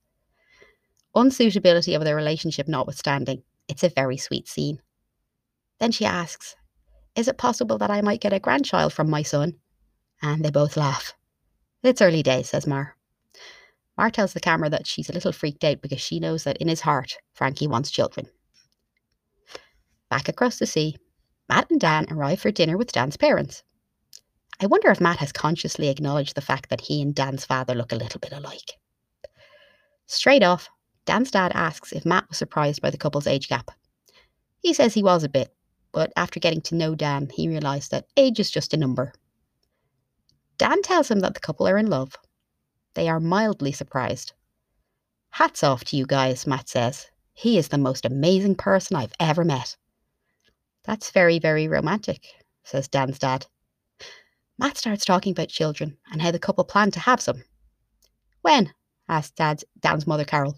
Unsuitability 1.17 1.97
of 1.97 2.05
their 2.05 2.15
relationship 2.15 2.69
notwithstanding, 2.69 3.43
it's 3.67 3.83
a 3.83 3.89
very 3.89 4.19
sweet 4.19 4.47
scene. 4.47 4.83
Then 5.81 5.91
she 5.91 6.05
asks, 6.05 6.55
Is 7.15 7.29
it 7.29 7.39
possible 7.39 7.79
that 7.79 7.91
I 7.91 8.03
might 8.03 8.21
get 8.21 8.35
a 8.35 8.39
grandchild 8.39 8.93
from 8.93 9.09
my 9.09 9.23
son? 9.23 9.55
And 10.21 10.45
they 10.45 10.51
both 10.51 10.77
laugh. 10.77 11.15
It's 11.83 12.03
early 12.03 12.23
days, 12.23 12.51
says 12.51 12.67
Mar. 12.67 12.95
Mar 13.97 14.11
tells 14.11 14.35
the 14.35 14.41
camera 14.41 14.69
that 14.69 14.87
she's 14.87 15.09
a 15.09 15.15
little 15.15 15.33
freaked 15.33 15.65
out 15.65 15.81
because 15.81 16.03
she 16.03 16.21
knows 16.21 16.45
that 16.45 16.59
in 16.59 16.69
his 16.69 16.83
heart, 16.83 17.17
Frankie 17.33 17.69
wants 17.69 17.91
children. 17.91 18.27
Back 20.11 20.29
across 20.29 20.59
the 20.59 20.67
sea, 20.67 20.99
Matt 21.49 21.71
and 21.71 21.81
Dan 21.81 22.07
arrive 22.11 22.41
for 22.41 22.51
dinner 22.51 22.77
with 22.77 22.93
Dan's 22.93 23.17
parents. 23.17 23.63
I 24.61 24.67
wonder 24.67 24.91
if 24.91 25.01
Matt 25.01 25.19
has 25.19 25.33
consciously 25.33 25.89
acknowledged 25.89 26.35
the 26.35 26.41
fact 26.41 26.71
that 26.71 26.81
he 26.81 27.03
and 27.03 27.15
Dan's 27.15 27.45
father 27.45 27.75
look 27.75 27.93
a 27.93 27.97
little 27.97 28.21
bit 28.21 28.33
alike. 28.33 28.73
Straight 30.07 30.43
off, 30.43 30.69
Dan's 31.05 31.31
dad 31.31 31.53
asks 31.55 31.93
if 31.93 32.07
Matt 32.07 32.29
was 32.29 32.39
surprised 32.39 32.81
by 32.83 32.91
the 32.91 32.99
couple's 32.99 33.27
age 33.27 33.49
gap. 33.49 33.71
He 34.61 34.73
says 34.73 34.95
he 34.95 35.03
was 35.03 35.25
a 35.25 35.29
bit, 35.29 35.55
but 35.93 36.13
after 36.17 36.41
getting 36.41 36.63
to 36.63 36.75
know 36.75 36.95
Dan, 36.95 37.29
he 37.33 37.49
realised 37.49 37.91
that 37.91 38.09
age 38.17 38.41
is 38.41 38.51
just 38.51 38.75
a 38.75 38.77
number. 38.77 39.13
Dan 40.59 40.83
tells 40.83 41.11
him 41.11 41.21
that 41.21 41.35
the 41.35 41.41
couple 41.41 41.69
are 41.69 41.79
in 41.79 41.87
love. 41.87 42.17
They 42.95 43.09
are 43.09 43.21
mildly 43.21 43.73
surprised. 43.73 44.33
Hats 45.31 45.63
off 45.63 45.85
to 45.85 45.97
you 45.97 46.07
guys, 46.07 46.47
Matt 46.47 46.69
says. 46.69 47.07
He 47.35 47.59
is 47.59 47.69
the 47.69 47.79
most 47.79 48.07
amazing 48.07 48.55
person 48.55 48.97
I've 48.97 49.13
ever 49.21 49.45
met. 49.45 49.77
That's 50.87 51.11
very, 51.11 51.41
very 51.41 51.67
romantic, 51.67 52.25
says 52.63 52.87
Dan's 52.87 53.19
dad. 53.19 53.47
Matt 54.57 54.77
starts 54.77 55.05
talking 55.05 55.33
about 55.33 55.49
children 55.49 55.99
and 56.13 56.23
how 56.23 56.31
the 56.31 56.39
couple 56.39 56.65
plan 56.65 56.93
to 56.93 57.01
have 57.01 57.21
some. 57.21 57.43
When? 58.43 58.73
asks 59.09 59.33
Dad's, 59.33 59.65
Dan's 59.81 60.07
mother, 60.07 60.25
Carol. 60.25 60.57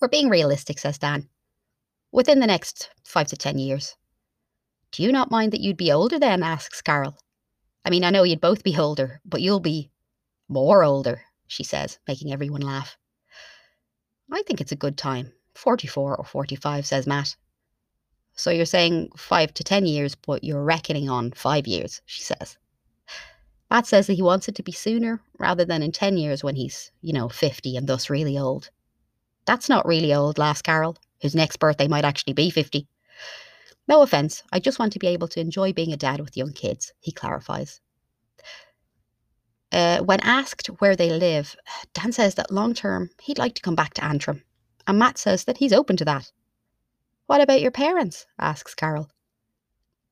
We're 0.00 0.08
being 0.08 0.28
realistic, 0.28 0.80
says 0.80 0.98
Dan. 0.98 1.28
Within 2.10 2.40
the 2.40 2.48
next 2.48 2.90
five 3.04 3.28
to 3.28 3.36
ten 3.36 3.58
years. 3.58 3.94
Do 4.90 5.04
you 5.04 5.12
not 5.12 5.30
mind 5.30 5.52
that 5.52 5.60
you'd 5.60 5.76
be 5.76 5.92
older 5.92 6.18
then? 6.18 6.42
asks 6.42 6.82
Carol. 6.82 7.16
I 7.84 7.90
mean, 7.90 8.02
I 8.02 8.10
know 8.10 8.24
you'd 8.24 8.40
both 8.40 8.64
be 8.64 8.76
older, 8.76 9.20
but 9.24 9.40
you'll 9.40 9.60
be 9.60 9.90
more 10.48 10.82
older, 10.82 11.22
she 11.46 11.62
says, 11.62 12.00
making 12.08 12.32
everyone 12.32 12.62
laugh. 12.62 12.96
I 14.32 14.42
think 14.42 14.60
it's 14.60 14.72
a 14.72 14.76
good 14.76 14.98
time. 14.98 15.32
44 15.54 16.16
or 16.16 16.24
45, 16.24 16.84
says 16.84 17.06
Matt. 17.06 17.36
So 18.36 18.50
you're 18.50 18.66
saying 18.66 19.10
five 19.16 19.52
to 19.54 19.64
ten 19.64 19.86
years, 19.86 20.14
but 20.14 20.44
you're 20.44 20.62
reckoning 20.62 21.08
on 21.08 21.32
five 21.32 21.66
years, 21.66 22.02
she 22.06 22.22
says. 22.22 22.56
Matt 23.70 23.86
says 23.86 24.06
that 24.06 24.14
he 24.14 24.22
wants 24.22 24.48
it 24.48 24.54
to 24.56 24.62
be 24.62 24.72
sooner 24.72 25.20
rather 25.38 25.64
than 25.64 25.82
in 25.82 25.90
10 25.90 26.16
years 26.18 26.44
when 26.44 26.54
he's, 26.54 26.92
you 27.00 27.12
know, 27.12 27.28
50 27.28 27.76
and 27.76 27.88
thus 27.88 28.08
really 28.08 28.38
old. 28.38 28.70
That's 29.44 29.68
not 29.68 29.86
really 29.86 30.14
old, 30.14 30.38
laughs 30.38 30.62
Carol, 30.62 30.96
whose 31.20 31.34
next 31.34 31.56
birthday 31.56 31.88
might 31.88 32.04
actually 32.04 32.34
be 32.34 32.50
50. 32.50 32.86
No 33.88 34.02
offence, 34.02 34.42
I 34.52 34.60
just 34.60 34.78
want 34.78 34.92
to 34.92 34.98
be 34.98 35.08
able 35.08 35.28
to 35.28 35.40
enjoy 35.40 35.72
being 35.72 35.92
a 35.92 35.96
dad 35.96 36.20
with 36.20 36.36
young 36.36 36.52
kids, 36.52 36.92
he 37.00 37.12
clarifies. 37.12 37.80
Uh, 39.72 40.00
when 40.00 40.20
asked 40.20 40.68
where 40.78 40.96
they 40.96 41.10
live, 41.10 41.56
Dan 41.92 42.12
says 42.12 42.36
that 42.36 42.52
long 42.52 42.72
term 42.72 43.10
he'd 43.22 43.38
like 43.38 43.54
to 43.56 43.62
come 43.62 43.74
back 43.74 43.94
to 43.94 44.04
Antrim, 44.04 44.42
and 44.86 44.98
Matt 44.98 45.18
says 45.18 45.44
that 45.44 45.58
he's 45.58 45.72
open 45.72 45.96
to 45.96 46.04
that. 46.04 46.30
What 47.26 47.40
about 47.40 47.60
your 47.60 47.72
parents? 47.72 48.24
asks 48.38 48.74
Carol. 48.74 49.10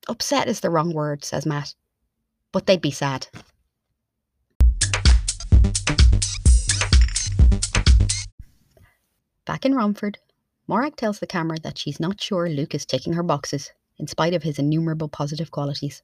Upset 0.09 0.49
is 0.49 0.59
the 0.59 0.69
wrong 0.69 0.93
word, 0.93 1.23
says 1.23 1.45
Matt, 1.45 1.73
but 2.51 2.65
they'd 2.65 2.81
be 2.81 2.91
sad. 2.91 3.27
Back 9.45 9.65
in 9.65 9.75
Romford, 9.75 10.17
Morag 10.67 10.97
tells 10.97 11.19
the 11.19 11.27
camera 11.27 11.57
that 11.63 11.77
she's 11.77 12.01
not 12.01 12.19
sure 12.19 12.49
Luke 12.49 12.75
is 12.75 12.85
ticking 12.85 13.13
her 13.13 13.23
boxes, 13.23 13.71
in 13.97 14.07
spite 14.07 14.33
of 14.33 14.43
his 14.43 14.59
innumerable 14.59 15.07
positive 15.07 15.51
qualities. 15.51 16.03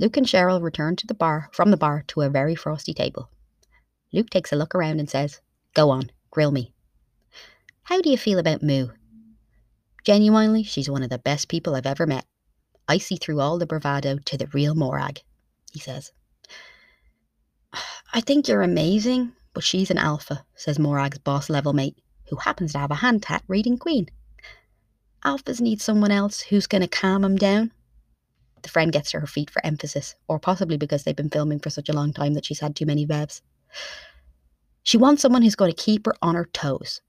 Luke 0.00 0.16
and 0.16 0.26
Cheryl 0.26 0.62
return 0.62 0.96
to 0.96 1.06
the 1.06 1.14
bar 1.14 1.48
from 1.52 1.70
the 1.70 1.76
bar 1.76 2.02
to 2.08 2.22
a 2.22 2.30
very 2.30 2.56
frosty 2.56 2.92
table. 2.92 3.30
Luke 4.12 4.30
takes 4.30 4.52
a 4.52 4.56
look 4.56 4.74
around 4.74 4.98
and 4.98 5.08
says, 5.08 5.40
Go 5.74 5.90
on, 5.90 6.10
grill 6.32 6.50
me. 6.50 6.72
How 7.84 8.00
do 8.00 8.10
you 8.10 8.18
feel 8.18 8.40
about 8.40 8.62
Moo? 8.62 8.88
Genuinely, 10.04 10.64
she's 10.64 10.90
one 10.90 11.02
of 11.02 11.10
the 11.10 11.18
best 11.18 11.48
people 11.48 11.74
I've 11.74 11.86
ever 11.86 12.06
met. 12.06 12.24
I 12.88 12.98
see 12.98 13.16
through 13.16 13.40
all 13.40 13.58
the 13.58 13.66
bravado 13.66 14.18
to 14.18 14.36
the 14.36 14.48
real 14.48 14.74
Morag, 14.74 15.20
he 15.72 15.78
says. 15.78 16.12
I 18.12 18.20
think 18.20 18.48
you're 18.48 18.62
amazing, 18.62 19.32
but 19.54 19.64
she's 19.64 19.90
an 19.90 19.98
alpha, 19.98 20.44
says 20.56 20.78
Morag's 20.78 21.18
boss 21.18 21.48
level 21.48 21.72
mate 21.72 21.96
who 22.28 22.36
happens 22.36 22.72
to 22.72 22.78
have 22.78 22.90
a 22.90 22.96
hand 22.96 23.22
tat 23.22 23.42
reading 23.46 23.78
Queen. 23.78 24.08
Alphas 25.24 25.60
need 25.60 25.80
someone 25.80 26.10
else 26.10 26.40
who's 26.40 26.66
going 26.66 26.82
to 26.82 26.88
calm 26.88 27.24
him 27.24 27.36
down. 27.36 27.70
The 28.62 28.68
friend 28.68 28.92
gets 28.92 29.10
to 29.10 29.20
her 29.20 29.26
feet 29.26 29.50
for 29.50 29.64
emphasis, 29.64 30.14
or 30.28 30.38
possibly 30.38 30.76
because 30.76 31.04
they've 31.04 31.14
been 31.14 31.30
filming 31.30 31.60
for 31.60 31.70
such 31.70 31.88
a 31.88 31.92
long 31.92 32.12
time 32.12 32.34
that 32.34 32.44
she's 32.44 32.60
had 32.60 32.74
too 32.74 32.86
many 32.86 33.06
bevs. 33.06 33.40
She 34.82 34.96
wants 34.96 35.22
someone 35.22 35.42
who's 35.42 35.54
going 35.54 35.72
to 35.72 35.76
keep 35.82 36.06
her 36.06 36.14
on 36.22 36.34
her 36.34 36.48
toes. 36.52 37.00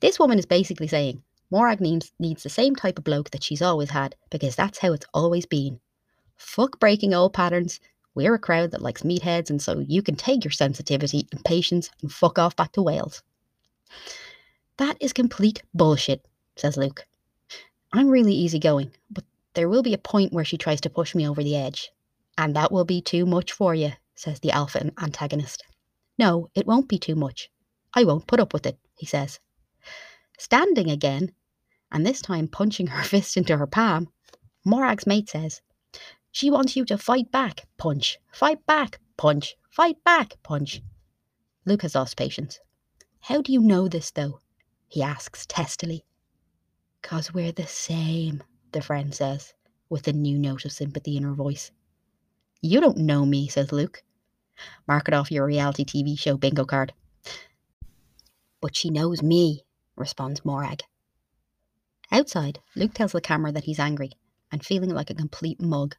This 0.00 0.18
woman 0.18 0.38
is 0.38 0.46
basically 0.46 0.86
saying 0.86 1.22
Morag 1.50 1.80
needs, 1.80 2.12
needs 2.18 2.42
the 2.42 2.48
same 2.48 2.74
type 2.74 2.98
of 2.98 3.04
bloke 3.04 3.30
that 3.30 3.42
she's 3.42 3.62
always 3.62 3.90
had, 3.90 4.16
because 4.30 4.56
that's 4.56 4.78
how 4.78 4.92
it's 4.92 5.06
always 5.14 5.46
been. 5.46 5.80
Fuck 6.36 6.80
breaking 6.80 7.14
old 7.14 7.32
patterns. 7.32 7.80
We're 8.14 8.34
a 8.34 8.38
crowd 8.38 8.70
that 8.72 8.82
likes 8.82 9.02
meatheads, 9.02 9.50
and 9.50 9.60
so 9.60 9.78
you 9.80 10.02
can 10.02 10.16
take 10.16 10.44
your 10.44 10.52
sensitivity 10.52 11.28
and 11.32 11.44
patience 11.44 11.90
and 12.02 12.12
fuck 12.12 12.38
off 12.38 12.56
back 12.56 12.72
to 12.72 12.82
Wales. 12.82 13.22
That 14.78 14.96
is 15.00 15.12
complete 15.12 15.62
bullshit, 15.72 16.26
says 16.56 16.76
Luke. 16.76 17.06
I'm 17.92 18.08
really 18.08 18.34
easygoing, 18.34 18.90
but 19.10 19.24
there 19.54 19.68
will 19.68 19.82
be 19.82 19.94
a 19.94 19.98
point 19.98 20.32
where 20.32 20.44
she 20.44 20.58
tries 20.58 20.80
to 20.82 20.90
push 20.90 21.14
me 21.14 21.28
over 21.28 21.42
the 21.42 21.56
edge. 21.56 21.90
And 22.36 22.54
that 22.56 22.72
will 22.72 22.84
be 22.84 23.00
too 23.00 23.24
much 23.24 23.52
for 23.52 23.74
you, 23.74 23.92
says 24.14 24.40
the 24.40 24.50
alpha 24.50 24.90
antagonist. 25.00 25.64
No, 26.18 26.50
it 26.54 26.66
won't 26.66 26.88
be 26.88 26.98
too 26.98 27.14
much. 27.14 27.50
I 27.94 28.04
won't 28.04 28.26
put 28.26 28.40
up 28.40 28.52
with 28.52 28.66
it, 28.66 28.78
he 28.96 29.06
says. 29.06 29.40
Standing 30.38 30.90
again, 30.90 31.32
and 31.90 32.06
this 32.06 32.20
time 32.20 32.48
punching 32.48 32.86
her 32.88 33.02
fist 33.02 33.36
into 33.36 33.56
her 33.56 33.66
palm, 33.66 34.08
Morag's 34.64 35.06
mate 35.06 35.28
says, 35.28 35.62
She 36.32 36.50
wants 36.50 36.76
you 36.76 36.84
to 36.86 36.98
fight 36.98 37.30
back, 37.30 37.66
punch, 37.78 38.18
fight 38.32 38.64
back, 38.66 39.00
punch, 39.16 39.56
fight 39.70 40.02
back, 40.04 40.34
punch. 40.42 40.82
Luke 41.64 41.82
has 41.82 41.94
lost 41.94 42.16
patience. 42.16 42.60
How 43.20 43.42
do 43.42 43.52
you 43.52 43.60
know 43.60 43.88
this, 43.88 44.10
though? 44.10 44.40
he 44.88 45.02
asks 45.02 45.46
testily. 45.46 46.04
Cause 47.02 47.32
we're 47.34 47.52
the 47.52 47.66
same, 47.66 48.42
the 48.72 48.80
friend 48.80 49.14
says, 49.14 49.52
with 49.88 50.08
a 50.08 50.12
new 50.12 50.38
note 50.38 50.64
of 50.64 50.72
sympathy 50.72 51.16
in 51.16 51.22
her 51.22 51.34
voice. 51.34 51.70
You 52.62 52.80
don't 52.80 52.98
know 52.98 53.26
me, 53.26 53.48
says 53.48 53.72
Luke. 53.72 54.02
Mark 54.88 55.08
it 55.08 55.14
off 55.14 55.30
your 55.30 55.46
reality 55.46 55.84
TV 55.84 56.18
show 56.18 56.36
bingo 56.36 56.64
card. 56.64 56.92
But 58.60 58.74
she 58.74 58.90
knows 58.90 59.22
me, 59.22 59.65
responds 59.96 60.44
Morag. 60.44 60.82
Outside, 62.12 62.60
Luke 62.74 62.94
tells 62.94 63.12
the 63.12 63.20
camera 63.20 63.52
that 63.52 63.64
he's 63.64 63.78
angry 63.78 64.12
and 64.52 64.64
feeling 64.64 64.90
like 64.90 65.10
a 65.10 65.14
complete 65.14 65.60
mug. 65.60 65.96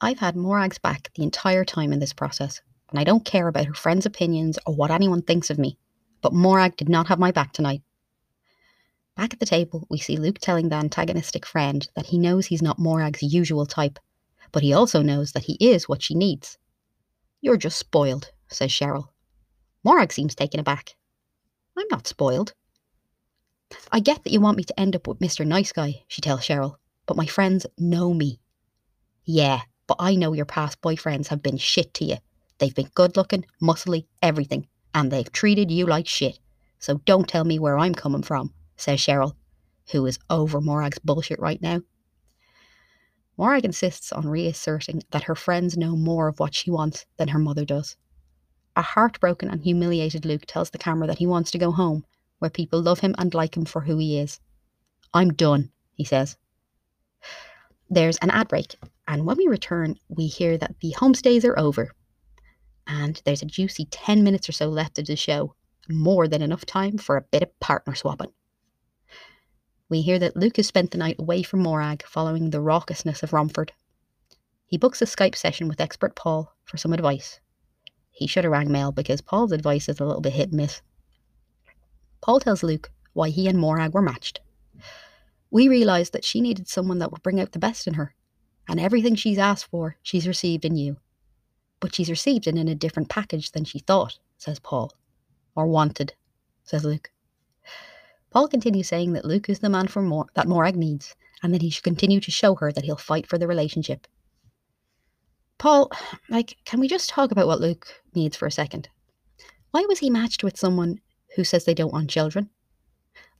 I've 0.00 0.20
had 0.20 0.36
Morag's 0.36 0.78
back 0.78 1.10
the 1.14 1.22
entire 1.22 1.64
time 1.64 1.92
in 1.92 1.98
this 1.98 2.12
process, 2.12 2.60
and 2.90 2.98
I 2.98 3.04
don't 3.04 3.24
care 3.24 3.48
about 3.48 3.66
her 3.66 3.74
friends' 3.74 4.06
opinions 4.06 4.58
or 4.66 4.74
what 4.74 4.90
anyone 4.90 5.22
thinks 5.22 5.50
of 5.50 5.58
me 5.58 5.78
but 6.24 6.32
Morag 6.32 6.74
did 6.78 6.88
not 6.88 7.08
have 7.08 7.18
my 7.18 7.30
back 7.30 7.52
tonight. 7.52 7.82
Back 9.14 9.34
at 9.34 9.40
the 9.40 9.44
table, 9.44 9.86
we 9.90 9.98
see 9.98 10.16
Luke 10.16 10.38
telling 10.38 10.70
the 10.70 10.76
antagonistic 10.76 11.44
friend 11.44 11.86
that 11.94 12.06
he 12.06 12.18
knows 12.18 12.46
he's 12.46 12.62
not 12.62 12.78
Morag's 12.78 13.22
usual 13.22 13.66
type, 13.66 13.98
but 14.50 14.62
he 14.62 14.72
also 14.72 15.02
knows 15.02 15.32
that 15.32 15.44
he 15.44 15.58
is 15.60 15.86
what 15.86 16.02
she 16.02 16.14
needs. 16.14 16.56
You're 17.42 17.58
just 17.58 17.78
spoiled, 17.78 18.30
says 18.48 18.70
Cheryl. 18.70 19.08
Morag 19.84 20.14
seems 20.14 20.34
taken 20.34 20.58
aback. 20.58 20.94
I'm 21.76 21.88
not 21.90 22.06
spoiled. 22.06 22.54
I 23.92 24.00
get 24.00 24.24
that 24.24 24.32
you 24.32 24.40
want 24.40 24.56
me 24.56 24.64
to 24.64 24.80
end 24.80 24.96
up 24.96 25.06
with 25.06 25.20
Mr. 25.20 25.46
Nice 25.46 25.72
Guy, 25.72 26.04
she 26.08 26.20
tells 26.20 26.40
Cheryl, 26.40 26.76
but 27.06 27.16
my 27.16 27.26
friends 27.26 27.66
know 27.78 28.12
me. 28.12 28.40
Yeah, 29.24 29.62
but 29.86 29.96
I 30.00 30.14
know 30.14 30.32
your 30.32 30.44
past 30.44 30.80
boyfriends 30.80 31.28
have 31.28 31.42
been 31.42 31.56
shit 31.56 31.94
to 31.94 32.04
you. 32.04 32.16
They've 32.58 32.74
been 32.74 32.90
good 32.94 33.16
looking, 33.16 33.44
muscly, 33.60 34.06
everything 34.22 34.68
and 34.94 35.10
they've 35.10 35.30
treated 35.32 35.70
you 35.70 35.86
like 35.86 36.06
shit. 36.06 36.38
So 36.78 36.98
don't 37.04 37.28
tell 37.28 37.44
me 37.44 37.58
where 37.58 37.76
I'm 37.76 37.94
coming 37.94 38.22
from, 38.22 38.54
says 38.76 39.00
Cheryl, 39.00 39.34
who 39.90 40.06
is 40.06 40.18
over 40.30 40.60
Morag's 40.60 41.00
bullshit 41.00 41.40
right 41.40 41.60
now. 41.60 41.82
Morag 43.36 43.64
insists 43.64 44.12
on 44.12 44.28
reasserting 44.28 45.02
that 45.10 45.24
her 45.24 45.34
friends 45.34 45.76
know 45.76 45.96
more 45.96 46.28
of 46.28 46.38
what 46.38 46.54
she 46.54 46.70
wants 46.70 47.04
than 47.16 47.28
her 47.28 47.38
mother 47.38 47.64
does. 47.64 47.96
A 48.76 48.82
heartbroken 48.82 49.50
and 49.50 49.62
humiliated 49.62 50.24
Luke 50.24 50.44
tells 50.46 50.70
the 50.70 50.78
camera 50.78 51.08
that 51.08 51.18
he 51.18 51.26
wants 51.26 51.50
to 51.50 51.58
go 51.58 51.72
home, 51.72 52.04
where 52.44 52.50
people 52.50 52.82
love 52.82 53.00
him 53.00 53.14
and 53.16 53.32
like 53.32 53.56
him 53.56 53.64
for 53.64 53.80
who 53.80 53.96
he 53.96 54.18
is. 54.18 54.38
I'm 55.14 55.32
done, 55.32 55.70
he 55.94 56.04
says. 56.04 56.36
There's 57.88 58.18
an 58.18 58.28
ad 58.28 58.48
break, 58.48 58.76
and 59.08 59.24
when 59.24 59.38
we 59.38 59.46
return, 59.46 59.96
we 60.10 60.26
hear 60.26 60.58
that 60.58 60.74
the 60.82 60.92
homestays 60.92 61.46
are 61.46 61.58
over. 61.58 61.92
And 62.86 63.22
there's 63.24 63.40
a 63.40 63.46
juicy 63.46 63.86
10 63.86 64.22
minutes 64.22 64.46
or 64.46 64.52
so 64.52 64.68
left 64.68 64.98
of 64.98 65.06
the 65.06 65.16
show, 65.16 65.54
more 65.88 66.28
than 66.28 66.42
enough 66.42 66.66
time 66.66 66.98
for 66.98 67.16
a 67.16 67.22
bit 67.22 67.42
of 67.42 67.60
partner 67.60 67.94
swapping. 67.94 68.32
We 69.88 70.02
hear 70.02 70.18
that 70.18 70.36
Luke 70.36 70.58
has 70.58 70.66
spent 70.66 70.90
the 70.90 70.98
night 70.98 71.16
away 71.18 71.42
from 71.44 71.60
Morag 71.60 72.02
following 72.02 72.50
the 72.50 72.60
raucousness 72.60 73.22
of 73.22 73.32
Romford. 73.32 73.72
He 74.66 74.76
books 74.76 75.00
a 75.00 75.06
Skype 75.06 75.34
session 75.34 75.66
with 75.66 75.80
expert 75.80 76.14
Paul 76.14 76.54
for 76.66 76.76
some 76.76 76.92
advice. 76.92 77.40
He 78.10 78.26
should 78.26 78.44
have 78.44 78.52
rang 78.52 78.70
Mel 78.70 78.92
because 78.92 79.22
Paul's 79.22 79.52
advice 79.52 79.88
is 79.88 79.98
a 79.98 80.04
little 80.04 80.20
bit 80.20 80.34
hit 80.34 80.50
and 80.50 80.58
miss. 80.58 80.82
Paul 82.24 82.40
tells 82.40 82.62
Luke 82.62 82.90
why 83.12 83.28
he 83.28 83.48
and 83.48 83.58
Morag 83.58 83.92
were 83.92 84.00
matched. 84.00 84.40
We 85.50 85.68
realised 85.68 86.14
that 86.14 86.24
she 86.24 86.40
needed 86.40 86.66
someone 86.66 86.98
that 87.00 87.12
would 87.12 87.22
bring 87.22 87.38
out 87.38 87.52
the 87.52 87.58
best 87.58 87.86
in 87.86 87.92
her, 87.94 88.14
and 88.66 88.80
everything 88.80 89.14
she's 89.14 89.36
asked 89.36 89.66
for, 89.66 89.98
she's 90.00 90.26
received 90.26 90.64
in 90.64 90.74
you. 90.74 90.96
But 91.80 91.94
she's 91.94 92.08
received 92.08 92.46
it 92.46 92.56
in 92.56 92.66
a 92.66 92.74
different 92.74 93.10
package 93.10 93.52
than 93.52 93.66
she 93.66 93.78
thought, 93.78 94.18
says 94.38 94.58
Paul. 94.58 94.94
Or 95.54 95.66
wanted, 95.66 96.14
says 96.62 96.82
Luke. 96.82 97.10
Paul 98.30 98.48
continues 98.48 98.88
saying 98.88 99.12
that 99.12 99.26
Luke 99.26 99.50
is 99.50 99.58
the 99.58 99.68
man 99.68 99.86
for 99.86 100.00
more 100.00 100.24
that 100.32 100.48
Morag 100.48 100.76
needs, 100.76 101.14
and 101.42 101.52
that 101.52 101.60
he 101.60 101.68
should 101.68 101.84
continue 101.84 102.20
to 102.20 102.30
show 102.30 102.54
her 102.54 102.72
that 102.72 102.86
he'll 102.86 102.96
fight 102.96 103.26
for 103.26 103.36
the 103.36 103.46
relationship. 103.46 104.06
Paul, 105.58 105.92
like, 106.30 106.56
can 106.64 106.80
we 106.80 106.88
just 106.88 107.10
talk 107.10 107.32
about 107.32 107.48
what 107.48 107.60
Luke 107.60 107.86
needs 108.14 108.34
for 108.34 108.46
a 108.46 108.50
second? 108.50 108.88
Why 109.72 109.82
was 109.82 109.98
he 109.98 110.08
matched 110.08 110.42
with 110.42 110.56
someone 110.56 111.00
who 111.34 111.44
says 111.44 111.64
they 111.64 111.74
don't 111.74 111.92
want 111.92 112.10
children? 112.10 112.50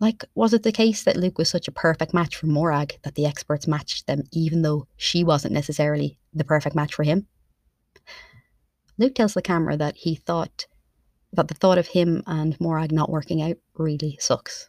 Like, 0.00 0.24
was 0.34 0.52
it 0.52 0.62
the 0.62 0.72
case 0.72 1.02
that 1.04 1.16
Luke 1.16 1.38
was 1.38 1.48
such 1.48 1.68
a 1.68 1.72
perfect 1.72 2.12
match 2.12 2.36
for 2.36 2.46
Morag 2.46 2.98
that 3.02 3.14
the 3.14 3.26
experts 3.26 3.66
matched 3.66 4.06
them 4.06 4.22
even 4.32 4.62
though 4.62 4.86
she 4.96 5.24
wasn't 5.24 5.54
necessarily 5.54 6.18
the 6.32 6.44
perfect 6.44 6.74
match 6.74 6.94
for 6.94 7.04
him? 7.04 7.26
Luke 8.98 9.14
tells 9.14 9.34
the 9.34 9.42
camera 9.42 9.76
that 9.76 9.96
he 9.96 10.14
thought 10.14 10.66
that 11.32 11.48
the 11.48 11.54
thought 11.54 11.78
of 11.78 11.88
him 11.88 12.22
and 12.26 12.58
Morag 12.60 12.92
not 12.92 13.10
working 13.10 13.42
out 13.42 13.56
really 13.76 14.16
sucks. 14.20 14.68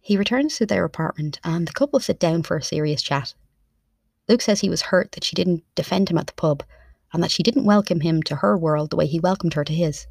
He 0.00 0.16
returns 0.16 0.56
to 0.56 0.66
their 0.66 0.84
apartment 0.84 1.40
and 1.44 1.66
the 1.66 1.72
couple 1.72 2.00
sit 2.00 2.18
down 2.18 2.42
for 2.42 2.56
a 2.56 2.62
serious 2.62 3.02
chat. 3.02 3.34
Luke 4.28 4.40
says 4.40 4.60
he 4.60 4.70
was 4.70 4.82
hurt 4.82 5.12
that 5.12 5.24
she 5.24 5.36
didn't 5.36 5.62
defend 5.74 6.08
him 6.08 6.18
at 6.18 6.26
the 6.26 6.32
pub 6.34 6.62
and 7.12 7.22
that 7.22 7.30
she 7.30 7.42
didn't 7.42 7.64
welcome 7.64 8.00
him 8.00 8.22
to 8.22 8.36
her 8.36 8.56
world 8.56 8.90
the 8.90 8.96
way 8.96 9.06
he 9.06 9.20
welcomed 9.20 9.54
her 9.54 9.64
to 9.64 9.72
his. 9.74 10.06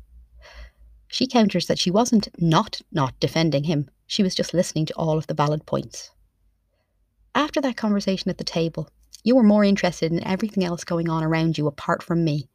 She 1.14 1.28
counters 1.28 1.68
that 1.68 1.78
she 1.78 1.92
wasn't 1.92 2.30
not 2.40 2.82
not 2.92 3.20
defending 3.20 3.66
him, 3.66 3.88
she 4.08 4.24
was 4.24 4.34
just 4.34 4.52
listening 4.52 4.88
to 4.88 4.96
all 4.96 5.16
of 5.16 5.28
the 5.28 5.36
valid 5.36 5.68
points. 5.68 6.10
After 7.36 7.62
that 7.62 7.78
conversation 7.78 8.32
at 8.32 8.40
the 8.40 8.44
table, 8.44 8.90
you 9.24 9.36
were 9.36 9.44
more 9.44 9.64
interested 9.64 10.12
in 10.12 10.26
everything 10.26 10.64
else 10.64 10.84
going 10.84 11.12
on 11.12 11.24
around 11.24 11.56
you 11.56 11.68
apart 11.68 12.02
from 12.02 12.24
me. 12.24 12.50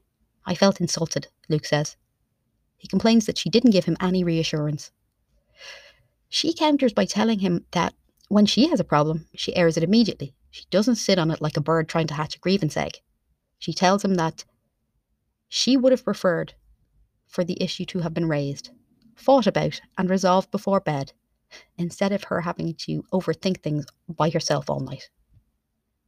I 0.44 0.56
felt 0.56 0.80
insulted, 0.80 1.28
Luke 1.48 1.66
says. 1.66 1.96
He 2.76 2.88
complains 2.88 3.26
that 3.26 3.38
she 3.38 3.48
didn't 3.48 3.70
give 3.70 3.84
him 3.84 3.96
any 4.00 4.24
reassurance. 4.24 4.90
She 6.28 6.52
counters 6.52 6.92
by 6.92 7.04
telling 7.04 7.38
him 7.38 7.64
that 7.70 7.94
when 8.26 8.44
she 8.44 8.66
has 8.70 8.80
a 8.80 8.92
problem, 8.92 9.28
she 9.36 9.54
airs 9.54 9.76
it 9.76 9.84
immediately. 9.84 10.34
She 10.50 10.64
doesn't 10.70 10.96
sit 10.96 11.20
on 11.20 11.30
it 11.30 11.40
like 11.40 11.56
a 11.56 11.60
bird 11.60 11.88
trying 11.88 12.09
to 12.09 12.14
hatch 12.14 12.35
a 12.35 12.40
grievance 12.40 12.76
egg. 12.76 13.02
She 13.61 13.72
tells 13.72 14.04
him 14.04 14.16
that 14.16 14.44
she 15.48 15.76
would 15.76 15.92
have 15.92 16.04
preferred 16.04 16.54
for 17.28 17.44
the 17.44 17.62
issue 17.62 17.84
to 17.86 18.00
have 18.00 18.14
been 18.14 18.28
raised, 18.28 18.70
fought 19.14 19.46
about, 19.46 19.80
and 19.96 20.10
resolved 20.10 20.50
before 20.50 20.80
bed, 20.80 21.12
instead 21.76 22.12
of 22.12 22.24
her 22.24 22.40
having 22.40 22.74
to 22.74 23.02
overthink 23.12 23.62
things 23.62 23.86
by 24.08 24.30
herself 24.30 24.68
all 24.68 24.80
night. 24.80 25.08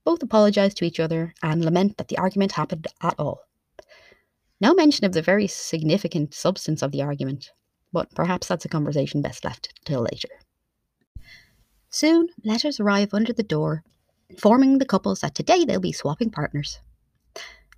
Both 0.05 0.23
apologise 0.23 0.75
to 0.75 0.85
each 0.85 0.99
other 0.99 1.35
and 1.43 1.65
lament 1.65 1.99
that 1.99 2.09
the 2.09 2.19
argument 2.19 2.53
happened 2.53 2.87
at 3.03 3.15
all. 3.19 3.43
No 4.61 4.75
mention 4.75 5.05
of 5.07 5.13
the 5.13 5.23
very 5.23 5.47
significant 5.47 6.35
substance 6.35 6.83
of 6.83 6.93
the 6.93 7.03
argument, 7.03 7.51
but 7.93 8.15
perhaps 8.15 8.49
that's 8.49 8.65
a 8.65 8.69
conversation 8.69 9.23
best 9.23 9.45
left 9.45 9.73
till 9.85 10.03
later. 10.03 10.29
Soon, 11.89 12.29
letters 12.45 12.79
arrive 12.79 13.13
under 13.13 13.33
the 13.33 13.43
door, 13.43 13.83
informing 14.29 14.79
the 14.79 14.87
couples 14.87 15.21
that 15.21 15.35
today 15.35 15.65
they'll 15.65 15.81
be 15.81 15.93
swapping 15.93 16.31
partners. 16.31 16.79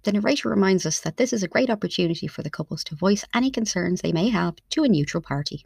The 0.04 0.12
narrator 0.12 0.48
reminds 0.48 0.84
us 0.84 0.98
that 1.00 1.16
this 1.16 1.32
is 1.32 1.42
a 1.42 1.48
great 1.48 1.70
opportunity 1.70 2.26
for 2.26 2.42
the 2.42 2.50
couples 2.50 2.82
to 2.84 2.96
voice 2.96 3.24
any 3.34 3.50
concerns 3.50 4.00
they 4.00 4.12
may 4.12 4.30
have 4.30 4.56
to 4.70 4.82
a 4.82 4.88
neutral 4.88 5.22
party. 5.22 5.64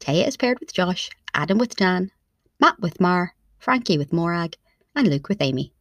Taya 0.00 0.26
is 0.26 0.36
paired 0.36 0.60
with 0.60 0.74
Josh, 0.74 1.08
Adam 1.32 1.56
with 1.58 1.76
Dan, 1.76 2.10
Matt 2.60 2.78
with 2.80 3.00
Mar, 3.00 3.34
Frankie 3.58 3.96
with 3.96 4.12
Morag, 4.12 4.56
and 4.94 5.08
Luke 5.08 5.28
with 5.28 5.40
Amy. 5.40 5.72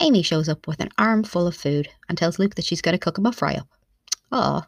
Amy 0.00 0.22
shows 0.22 0.48
up 0.48 0.66
with 0.66 0.80
an 0.80 0.88
armful 0.98 1.46
of 1.46 1.54
food 1.54 1.88
and 2.08 2.16
tells 2.16 2.38
Luke 2.38 2.54
that 2.54 2.64
she's 2.64 2.82
going 2.82 2.94
to 2.94 2.98
cook 2.98 3.18
him 3.18 3.26
a 3.26 3.32
fry 3.32 3.54
up. 3.54 3.68
Aw, 4.32 4.66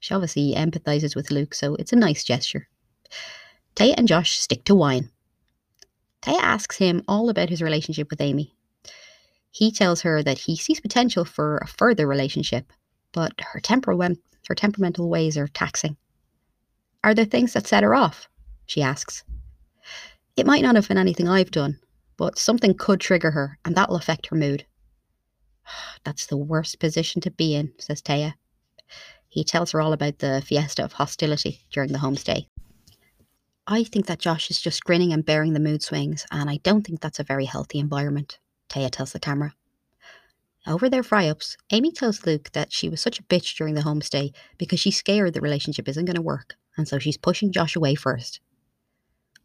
she 0.00 0.14
obviously 0.14 0.54
empathises 0.54 1.14
with 1.14 1.30
Luke, 1.30 1.54
so 1.54 1.76
it's 1.76 1.92
a 1.92 1.96
nice 1.96 2.24
gesture. 2.24 2.68
Taya 3.76 3.94
and 3.96 4.08
Josh 4.08 4.38
stick 4.38 4.64
to 4.64 4.74
wine. 4.74 5.10
Taya 6.22 6.40
asks 6.40 6.78
him 6.78 7.02
all 7.06 7.28
about 7.28 7.50
his 7.50 7.62
relationship 7.62 8.10
with 8.10 8.20
Amy. 8.20 8.53
He 9.54 9.70
tells 9.70 10.00
her 10.00 10.20
that 10.20 10.38
he 10.38 10.56
sees 10.56 10.80
potential 10.80 11.24
for 11.24 11.58
a 11.58 11.68
further 11.68 12.08
relationship, 12.08 12.72
but 13.12 13.40
her, 13.40 13.60
temperament, 13.60 14.18
her 14.48 14.54
temperamental 14.56 15.08
ways 15.08 15.38
are 15.38 15.46
taxing. 15.46 15.96
Are 17.04 17.14
there 17.14 17.24
things 17.24 17.52
that 17.52 17.68
set 17.68 17.84
her 17.84 17.94
off? 17.94 18.28
She 18.66 18.82
asks. 18.82 19.22
It 20.36 20.44
might 20.44 20.62
not 20.62 20.74
have 20.74 20.88
been 20.88 20.98
anything 20.98 21.28
I've 21.28 21.52
done, 21.52 21.78
but 22.16 22.36
something 22.36 22.74
could 22.74 22.98
trigger 22.98 23.30
her, 23.30 23.56
and 23.64 23.76
that'll 23.76 23.94
affect 23.94 24.26
her 24.26 24.34
mood. 24.34 24.66
That's 26.02 26.26
the 26.26 26.36
worst 26.36 26.80
position 26.80 27.20
to 27.20 27.30
be 27.30 27.54
in, 27.54 27.74
says 27.78 28.02
Taya. 28.02 28.34
He 29.28 29.44
tells 29.44 29.70
her 29.70 29.80
all 29.80 29.92
about 29.92 30.18
the 30.18 30.42
fiesta 30.44 30.82
of 30.82 30.94
hostility 30.94 31.64
during 31.70 31.92
the 31.92 32.00
homestay. 32.00 32.48
I 33.68 33.84
think 33.84 34.06
that 34.06 34.18
Josh 34.18 34.50
is 34.50 34.60
just 34.60 34.82
grinning 34.82 35.12
and 35.12 35.24
bearing 35.24 35.52
the 35.52 35.60
mood 35.60 35.84
swings, 35.84 36.26
and 36.32 36.50
I 36.50 36.56
don't 36.64 36.84
think 36.84 37.00
that's 37.00 37.20
a 37.20 37.24
very 37.24 37.44
healthy 37.44 37.78
environment, 37.78 38.40
Taya 38.74 38.90
tells 38.90 39.12
the 39.12 39.20
camera. 39.20 39.54
Over 40.66 40.88
their 40.88 41.02
fry 41.02 41.28
ups, 41.28 41.56
Amy 41.70 41.92
tells 41.92 42.26
Luke 42.26 42.50
that 42.52 42.72
she 42.72 42.88
was 42.88 43.00
such 43.00 43.20
a 43.20 43.22
bitch 43.24 43.56
during 43.56 43.74
the 43.74 43.82
homestay 43.82 44.34
because 44.58 44.80
she's 44.80 44.96
scared 44.96 45.34
the 45.34 45.40
relationship 45.40 45.88
isn't 45.88 46.06
going 46.06 46.16
to 46.16 46.22
work, 46.22 46.56
and 46.76 46.88
so 46.88 46.98
she's 46.98 47.16
pushing 47.16 47.52
Josh 47.52 47.76
away 47.76 47.94
first. 47.94 48.40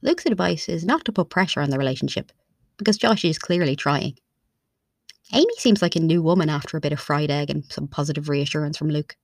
Luke's 0.01 0.25
advice 0.25 0.69
is 0.69 0.85
not 0.85 1.05
to 1.05 1.11
put 1.11 1.29
pressure 1.29 1.61
on 1.61 1.69
the 1.69 1.77
relationship, 1.77 2.31
because 2.77 2.97
Josh 2.97 3.25
is 3.25 3.37
clearly 3.37 3.75
trying. 3.75 4.17
Amy 5.33 5.53
seems 5.57 5.81
like 5.81 5.95
a 5.95 5.99
new 5.99 6.23
woman 6.23 6.49
after 6.49 6.77
a 6.77 6.81
bit 6.81 6.93
of 6.93 6.99
fried 6.99 7.29
egg 7.29 7.49
and 7.49 7.65
some 7.65 7.87
positive 7.87 8.29
reassurance 8.29 8.77
from 8.77 8.89
Luke. 8.89 9.15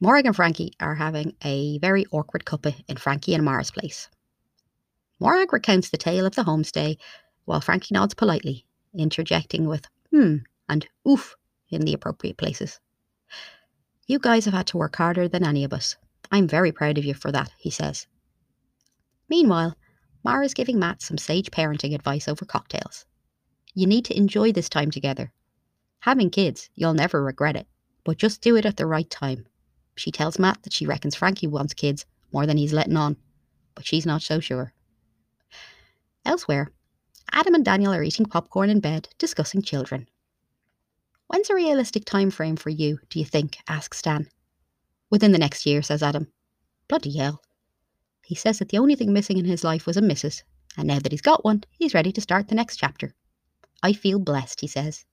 Morag 0.00 0.26
and 0.26 0.34
Frankie 0.34 0.72
are 0.80 0.94
having 0.94 1.36
a 1.44 1.78
very 1.78 2.06
awkward 2.10 2.44
cuppa 2.44 2.74
in 2.88 2.96
Frankie 2.96 3.34
and 3.34 3.44
Mara's 3.44 3.70
place. 3.70 4.08
Morag 5.20 5.52
recounts 5.52 5.90
the 5.90 5.96
tale 5.96 6.24
of 6.24 6.34
the 6.34 6.44
homestay, 6.44 6.96
while 7.48 7.62
Frankie 7.62 7.94
nods 7.94 8.12
politely, 8.12 8.66
interjecting 8.94 9.66
with 9.66 9.86
hmm 10.12 10.36
and 10.68 10.86
oof 11.08 11.34
in 11.70 11.80
the 11.80 11.94
appropriate 11.94 12.36
places. 12.36 12.78
You 14.06 14.18
guys 14.18 14.44
have 14.44 14.52
had 14.52 14.66
to 14.66 14.76
work 14.76 14.96
harder 14.96 15.28
than 15.28 15.46
any 15.46 15.64
of 15.64 15.72
us. 15.72 15.96
I'm 16.30 16.46
very 16.46 16.72
proud 16.72 16.98
of 16.98 17.06
you 17.06 17.14
for 17.14 17.32
that, 17.32 17.50
he 17.56 17.70
says. 17.70 18.06
Meanwhile, 19.30 19.74
Mara's 20.22 20.52
giving 20.52 20.78
Matt 20.78 21.00
some 21.00 21.16
sage 21.16 21.50
parenting 21.50 21.94
advice 21.94 22.28
over 22.28 22.44
cocktails. 22.44 23.06
You 23.74 23.86
need 23.86 24.04
to 24.04 24.16
enjoy 24.16 24.52
this 24.52 24.68
time 24.68 24.90
together. 24.90 25.32
Having 26.00 26.30
kids, 26.30 26.68
you'll 26.74 26.92
never 26.92 27.24
regret 27.24 27.56
it, 27.56 27.66
but 28.04 28.18
just 28.18 28.42
do 28.42 28.56
it 28.56 28.66
at 28.66 28.76
the 28.76 28.84
right 28.84 29.08
time. 29.08 29.46
She 29.96 30.10
tells 30.10 30.38
Matt 30.38 30.64
that 30.64 30.74
she 30.74 30.84
reckons 30.84 31.14
Frankie 31.14 31.46
wants 31.46 31.72
kids 31.72 32.04
more 32.30 32.44
than 32.44 32.58
he's 32.58 32.74
letting 32.74 32.98
on, 32.98 33.16
but 33.74 33.86
she's 33.86 34.04
not 34.04 34.20
so 34.20 34.38
sure. 34.38 34.74
Elsewhere, 36.26 36.70
Adam 37.32 37.54
and 37.54 37.64
Daniel 37.64 37.92
are 37.92 38.02
eating 38.02 38.26
popcorn 38.26 38.70
in 38.70 38.80
bed, 38.80 39.08
discussing 39.18 39.62
children. 39.62 40.08
When's 41.28 41.50
a 41.50 41.54
realistic 41.54 42.04
time 42.04 42.30
frame 42.30 42.56
for 42.56 42.70
you, 42.70 42.98
do 43.10 43.18
you 43.18 43.24
think? 43.24 43.58
asks 43.68 44.00
Dan. 44.00 44.28
Within 45.10 45.32
the 45.32 45.38
next 45.38 45.66
year, 45.66 45.82
says 45.82 46.02
Adam. 46.02 46.32
Bloody 46.88 47.16
hell. 47.16 47.42
He 48.24 48.34
says 48.34 48.58
that 48.58 48.70
the 48.70 48.78
only 48.78 48.94
thing 48.94 49.12
missing 49.12 49.38
in 49.38 49.44
his 49.44 49.64
life 49.64 49.86
was 49.86 49.96
a 49.96 50.02
missus, 50.02 50.42
and 50.76 50.86
now 50.86 50.98
that 50.98 51.12
he's 51.12 51.20
got 51.20 51.44
one, 51.44 51.64
he's 51.70 51.94
ready 51.94 52.12
to 52.12 52.20
start 52.20 52.48
the 52.48 52.54
next 52.54 52.76
chapter. 52.76 53.14
I 53.82 53.92
feel 53.92 54.18
blessed, 54.18 54.60
he 54.60 54.66
says. 54.66 55.04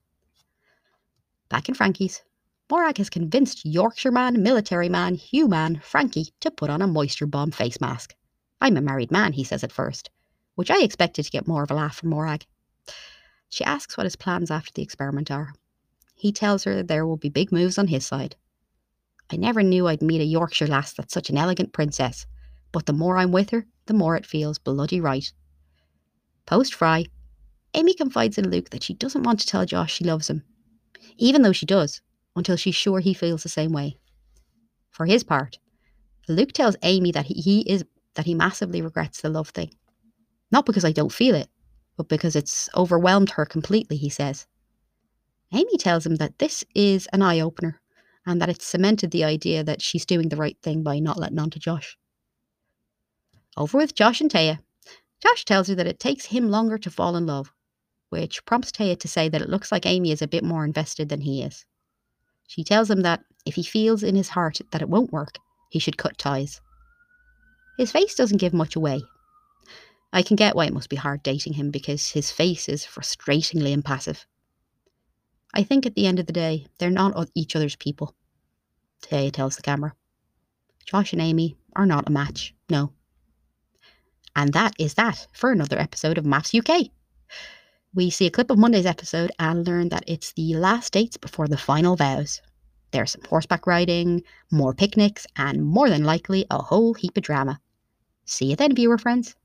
Back 1.48 1.68
in 1.68 1.74
Frankie's, 1.74 2.22
Morag 2.70 2.98
has 2.98 3.08
convinced 3.08 3.64
Yorkshire 3.64 4.10
man, 4.10 4.42
military 4.42 4.88
man, 4.88 5.14
Hugh 5.14 5.48
man, 5.48 5.80
Frankie 5.84 6.34
to 6.40 6.50
put 6.50 6.68
on 6.68 6.82
a 6.82 6.86
moisture 6.86 7.26
bomb 7.26 7.52
face 7.52 7.80
mask. 7.80 8.14
I'm 8.60 8.76
a 8.76 8.80
married 8.80 9.12
man, 9.12 9.34
he 9.34 9.44
says 9.44 9.62
at 9.62 9.70
first, 9.70 10.10
which 10.56 10.70
I 10.70 10.82
expected 10.82 11.24
to 11.24 11.30
get 11.30 11.46
more 11.46 11.62
of 11.62 11.70
a 11.70 11.74
laugh 11.74 11.96
from 11.96 12.10
Morag. 12.10 12.44
She 13.48 13.64
asks 13.64 13.96
what 13.96 14.04
his 14.04 14.16
plans 14.16 14.50
after 14.50 14.72
the 14.74 14.82
experiment 14.82 15.30
are. 15.30 15.52
He 16.14 16.32
tells 16.32 16.64
her 16.64 16.82
there 16.82 17.06
will 17.06 17.16
be 17.16 17.28
big 17.28 17.52
moves 17.52 17.78
on 17.78 17.86
his 17.86 18.04
side. 18.04 18.34
I 19.30 19.36
never 19.36 19.62
knew 19.62 19.86
I'd 19.86 20.02
meet 20.02 20.20
a 20.20 20.24
Yorkshire 20.24 20.66
lass 20.66 20.92
that's 20.92 21.14
such 21.14 21.30
an 21.30 21.38
elegant 21.38 21.72
princess, 21.72 22.26
but 22.72 22.86
the 22.86 22.92
more 22.92 23.18
I'm 23.18 23.32
with 23.32 23.50
her, 23.50 23.66
the 23.86 23.94
more 23.94 24.16
it 24.16 24.26
feels 24.26 24.58
bloody 24.58 25.00
right. 25.00 25.32
Post 26.46 26.74
Fry, 26.74 27.06
Amy 27.74 27.94
confides 27.94 28.38
in 28.38 28.50
Luke 28.50 28.70
that 28.70 28.82
she 28.82 28.94
doesn't 28.94 29.24
want 29.24 29.40
to 29.40 29.46
tell 29.46 29.66
Josh 29.66 29.94
she 29.94 30.04
loves 30.04 30.30
him, 30.30 30.42
even 31.18 31.42
though 31.42 31.52
she 31.52 31.66
does, 31.66 32.00
until 32.34 32.56
she's 32.56 32.74
sure 32.74 33.00
he 33.00 33.14
feels 33.14 33.42
the 33.42 33.48
same 33.48 33.72
way. 33.72 33.98
For 34.90 35.06
his 35.06 35.24
part, 35.24 35.58
Luke 36.28 36.52
tells 36.52 36.76
Amy 36.82 37.12
that 37.12 37.26
he, 37.26 37.34
he 37.34 37.60
is 37.70 37.84
that 38.14 38.26
he 38.26 38.34
massively 38.34 38.80
regrets 38.80 39.20
the 39.20 39.28
love 39.28 39.50
thing. 39.50 39.70
Not 40.50 40.66
because 40.66 40.84
I 40.84 40.92
don't 40.92 41.12
feel 41.12 41.34
it, 41.34 41.48
but 41.96 42.08
because 42.08 42.36
it's 42.36 42.68
overwhelmed 42.76 43.30
her 43.30 43.44
completely, 43.44 43.96
he 43.96 44.08
says. 44.08 44.46
Amy 45.52 45.76
tells 45.78 46.04
him 46.04 46.16
that 46.16 46.38
this 46.38 46.64
is 46.74 47.08
an 47.12 47.22
eye 47.22 47.40
opener 47.40 47.80
and 48.26 48.40
that 48.40 48.48
it's 48.48 48.66
cemented 48.66 49.10
the 49.10 49.24
idea 49.24 49.62
that 49.62 49.80
she's 49.80 50.04
doing 50.04 50.28
the 50.28 50.36
right 50.36 50.56
thing 50.62 50.82
by 50.82 50.98
not 50.98 51.18
letting 51.18 51.38
on 51.38 51.50
to 51.50 51.58
Josh. 51.58 51.96
Over 53.56 53.78
with 53.78 53.94
Josh 53.94 54.20
and 54.20 54.30
Taya. 54.30 54.58
Josh 55.22 55.44
tells 55.44 55.68
her 55.68 55.74
that 55.76 55.86
it 55.86 55.98
takes 55.98 56.26
him 56.26 56.50
longer 56.50 56.76
to 56.78 56.90
fall 56.90 57.16
in 57.16 57.26
love, 57.26 57.52
which 58.10 58.44
prompts 58.44 58.70
Taya 58.70 58.98
to 58.98 59.08
say 59.08 59.28
that 59.28 59.40
it 59.40 59.48
looks 59.48 59.72
like 59.72 59.86
Amy 59.86 60.10
is 60.10 60.20
a 60.20 60.28
bit 60.28 60.44
more 60.44 60.64
invested 60.64 61.08
than 61.08 61.22
he 61.22 61.42
is. 61.42 61.64
She 62.48 62.64
tells 62.64 62.90
him 62.90 63.02
that 63.02 63.24
if 63.46 63.54
he 63.54 63.62
feels 63.62 64.02
in 64.02 64.14
his 64.14 64.28
heart 64.28 64.60
that 64.72 64.82
it 64.82 64.88
won't 64.88 65.12
work, 65.12 65.38
he 65.70 65.78
should 65.78 65.96
cut 65.96 66.18
ties. 66.18 66.60
His 67.78 67.92
face 67.92 68.14
doesn't 68.14 68.38
give 68.38 68.52
much 68.52 68.76
away. 68.76 69.02
I 70.16 70.22
can 70.22 70.36
get 70.36 70.56
why 70.56 70.64
it 70.64 70.72
must 70.72 70.88
be 70.88 70.96
hard 70.96 71.22
dating 71.22 71.52
him 71.52 71.70
because 71.70 72.08
his 72.08 72.30
face 72.30 72.70
is 72.70 72.86
frustratingly 72.86 73.72
impassive. 73.72 74.24
I 75.52 75.62
think 75.62 75.84
at 75.84 75.94
the 75.94 76.06
end 76.06 76.18
of 76.18 76.24
the 76.24 76.32
day, 76.32 76.68
they're 76.78 76.88
not 76.88 77.28
each 77.34 77.54
other's 77.54 77.76
people. 77.76 78.14
Taya 79.02 79.30
tells 79.30 79.56
the 79.56 79.62
camera. 79.62 79.94
Josh 80.86 81.12
and 81.12 81.20
Amy 81.20 81.58
are 81.74 81.84
not 81.84 82.08
a 82.08 82.12
match, 82.12 82.54
no. 82.70 82.94
And 84.34 84.54
that 84.54 84.72
is 84.78 84.94
that 84.94 85.26
for 85.34 85.52
another 85.52 85.78
episode 85.78 86.16
of 86.16 86.24
MAFS 86.24 86.54
UK. 86.54 86.88
We 87.92 88.08
see 88.08 88.24
a 88.24 88.30
clip 88.30 88.50
of 88.50 88.56
Monday's 88.56 88.86
episode 88.86 89.32
and 89.38 89.66
learn 89.66 89.90
that 89.90 90.04
it's 90.06 90.32
the 90.32 90.54
last 90.54 90.94
dates 90.94 91.18
before 91.18 91.46
the 91.46 91.58
final 91.58 91.94
vows. 91.94 92.40
There's 92.90 93.10
some 93.10 93.24
horseback 93.28 93.66
riding, 93.66 94.22
more 94.50 94.72
picnics, 94.72 95.26
and 95.36 95.62
more 95.62 95.90
than 95.90 96.04
likely 96.04 96.46
a 96.50 96.62
whole 96.62 96.94
heap 96.94 97.18
of 97.18 97.22
drama. 97.22 97.60
See 98.24 98.46
you 98.46 98.56
then, 98.56 98.74
viewer 98.74 98.96
friends. 98.96 99.36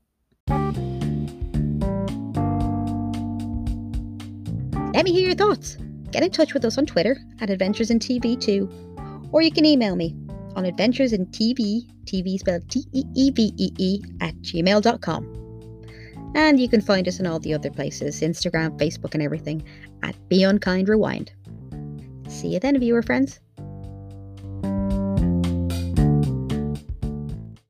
Let 4.94 5.06
me 5.06 5.12
hear 5.12 5.26
your 5.26 5.34
thoughts. 5.34 5.78
Get 6.10 6.22
in 6.22 6.30
touch 6.30 6.52
with 6.52 6.66
us 6.66 6.76
on 6.76 6.84
Twitter 6.84 7.16
at 7.40 7.48
Adventures 7.48 7.90
in 7.90 7.98
TV 7.98 8.38
2, 8.38 9.28
or 9.32 9.40
you 9.40 9.50
can 9.50 9.64
email 9.64 9.96
me 9.96 10.14
on 10.54 10.66
Adventures 10.66 11.14
in 11.14 11.26
TV, 11.26 11.86
TV 12.04 12.38
spelled 12.38 12.68
T 12.68 12.84
E 12.92 13.02
E 13.16 13.30
V 13.30 13.54
E 13.56 13.72
E, 13.78 14.02
at 14.20 14.34
gmail.com. 14.36 16.32
And 16.34 16.60
you 16.60 16.68
can 16.68 16.82
find 16.82 17.08
us 17.08 17.18
on 17.20 17.26
all 17.26 17.40
the 17.40 17.54
other 17.54 17.70
places 17.70 18.20
Instagram, 18.20 18.78
Facebook, 18.78 19.14
and 19.14 19.22
everything 19.22 19.64
at 20.02 20.14
Be 20.28 20.44
Unkind 20.44 20.88
Rewind. 20.88 21.32
See 22.28 22.48
you 22.48 22.60
then, 22.60 22.78
viewer 22.78 23.02
friends. 23.02 23.41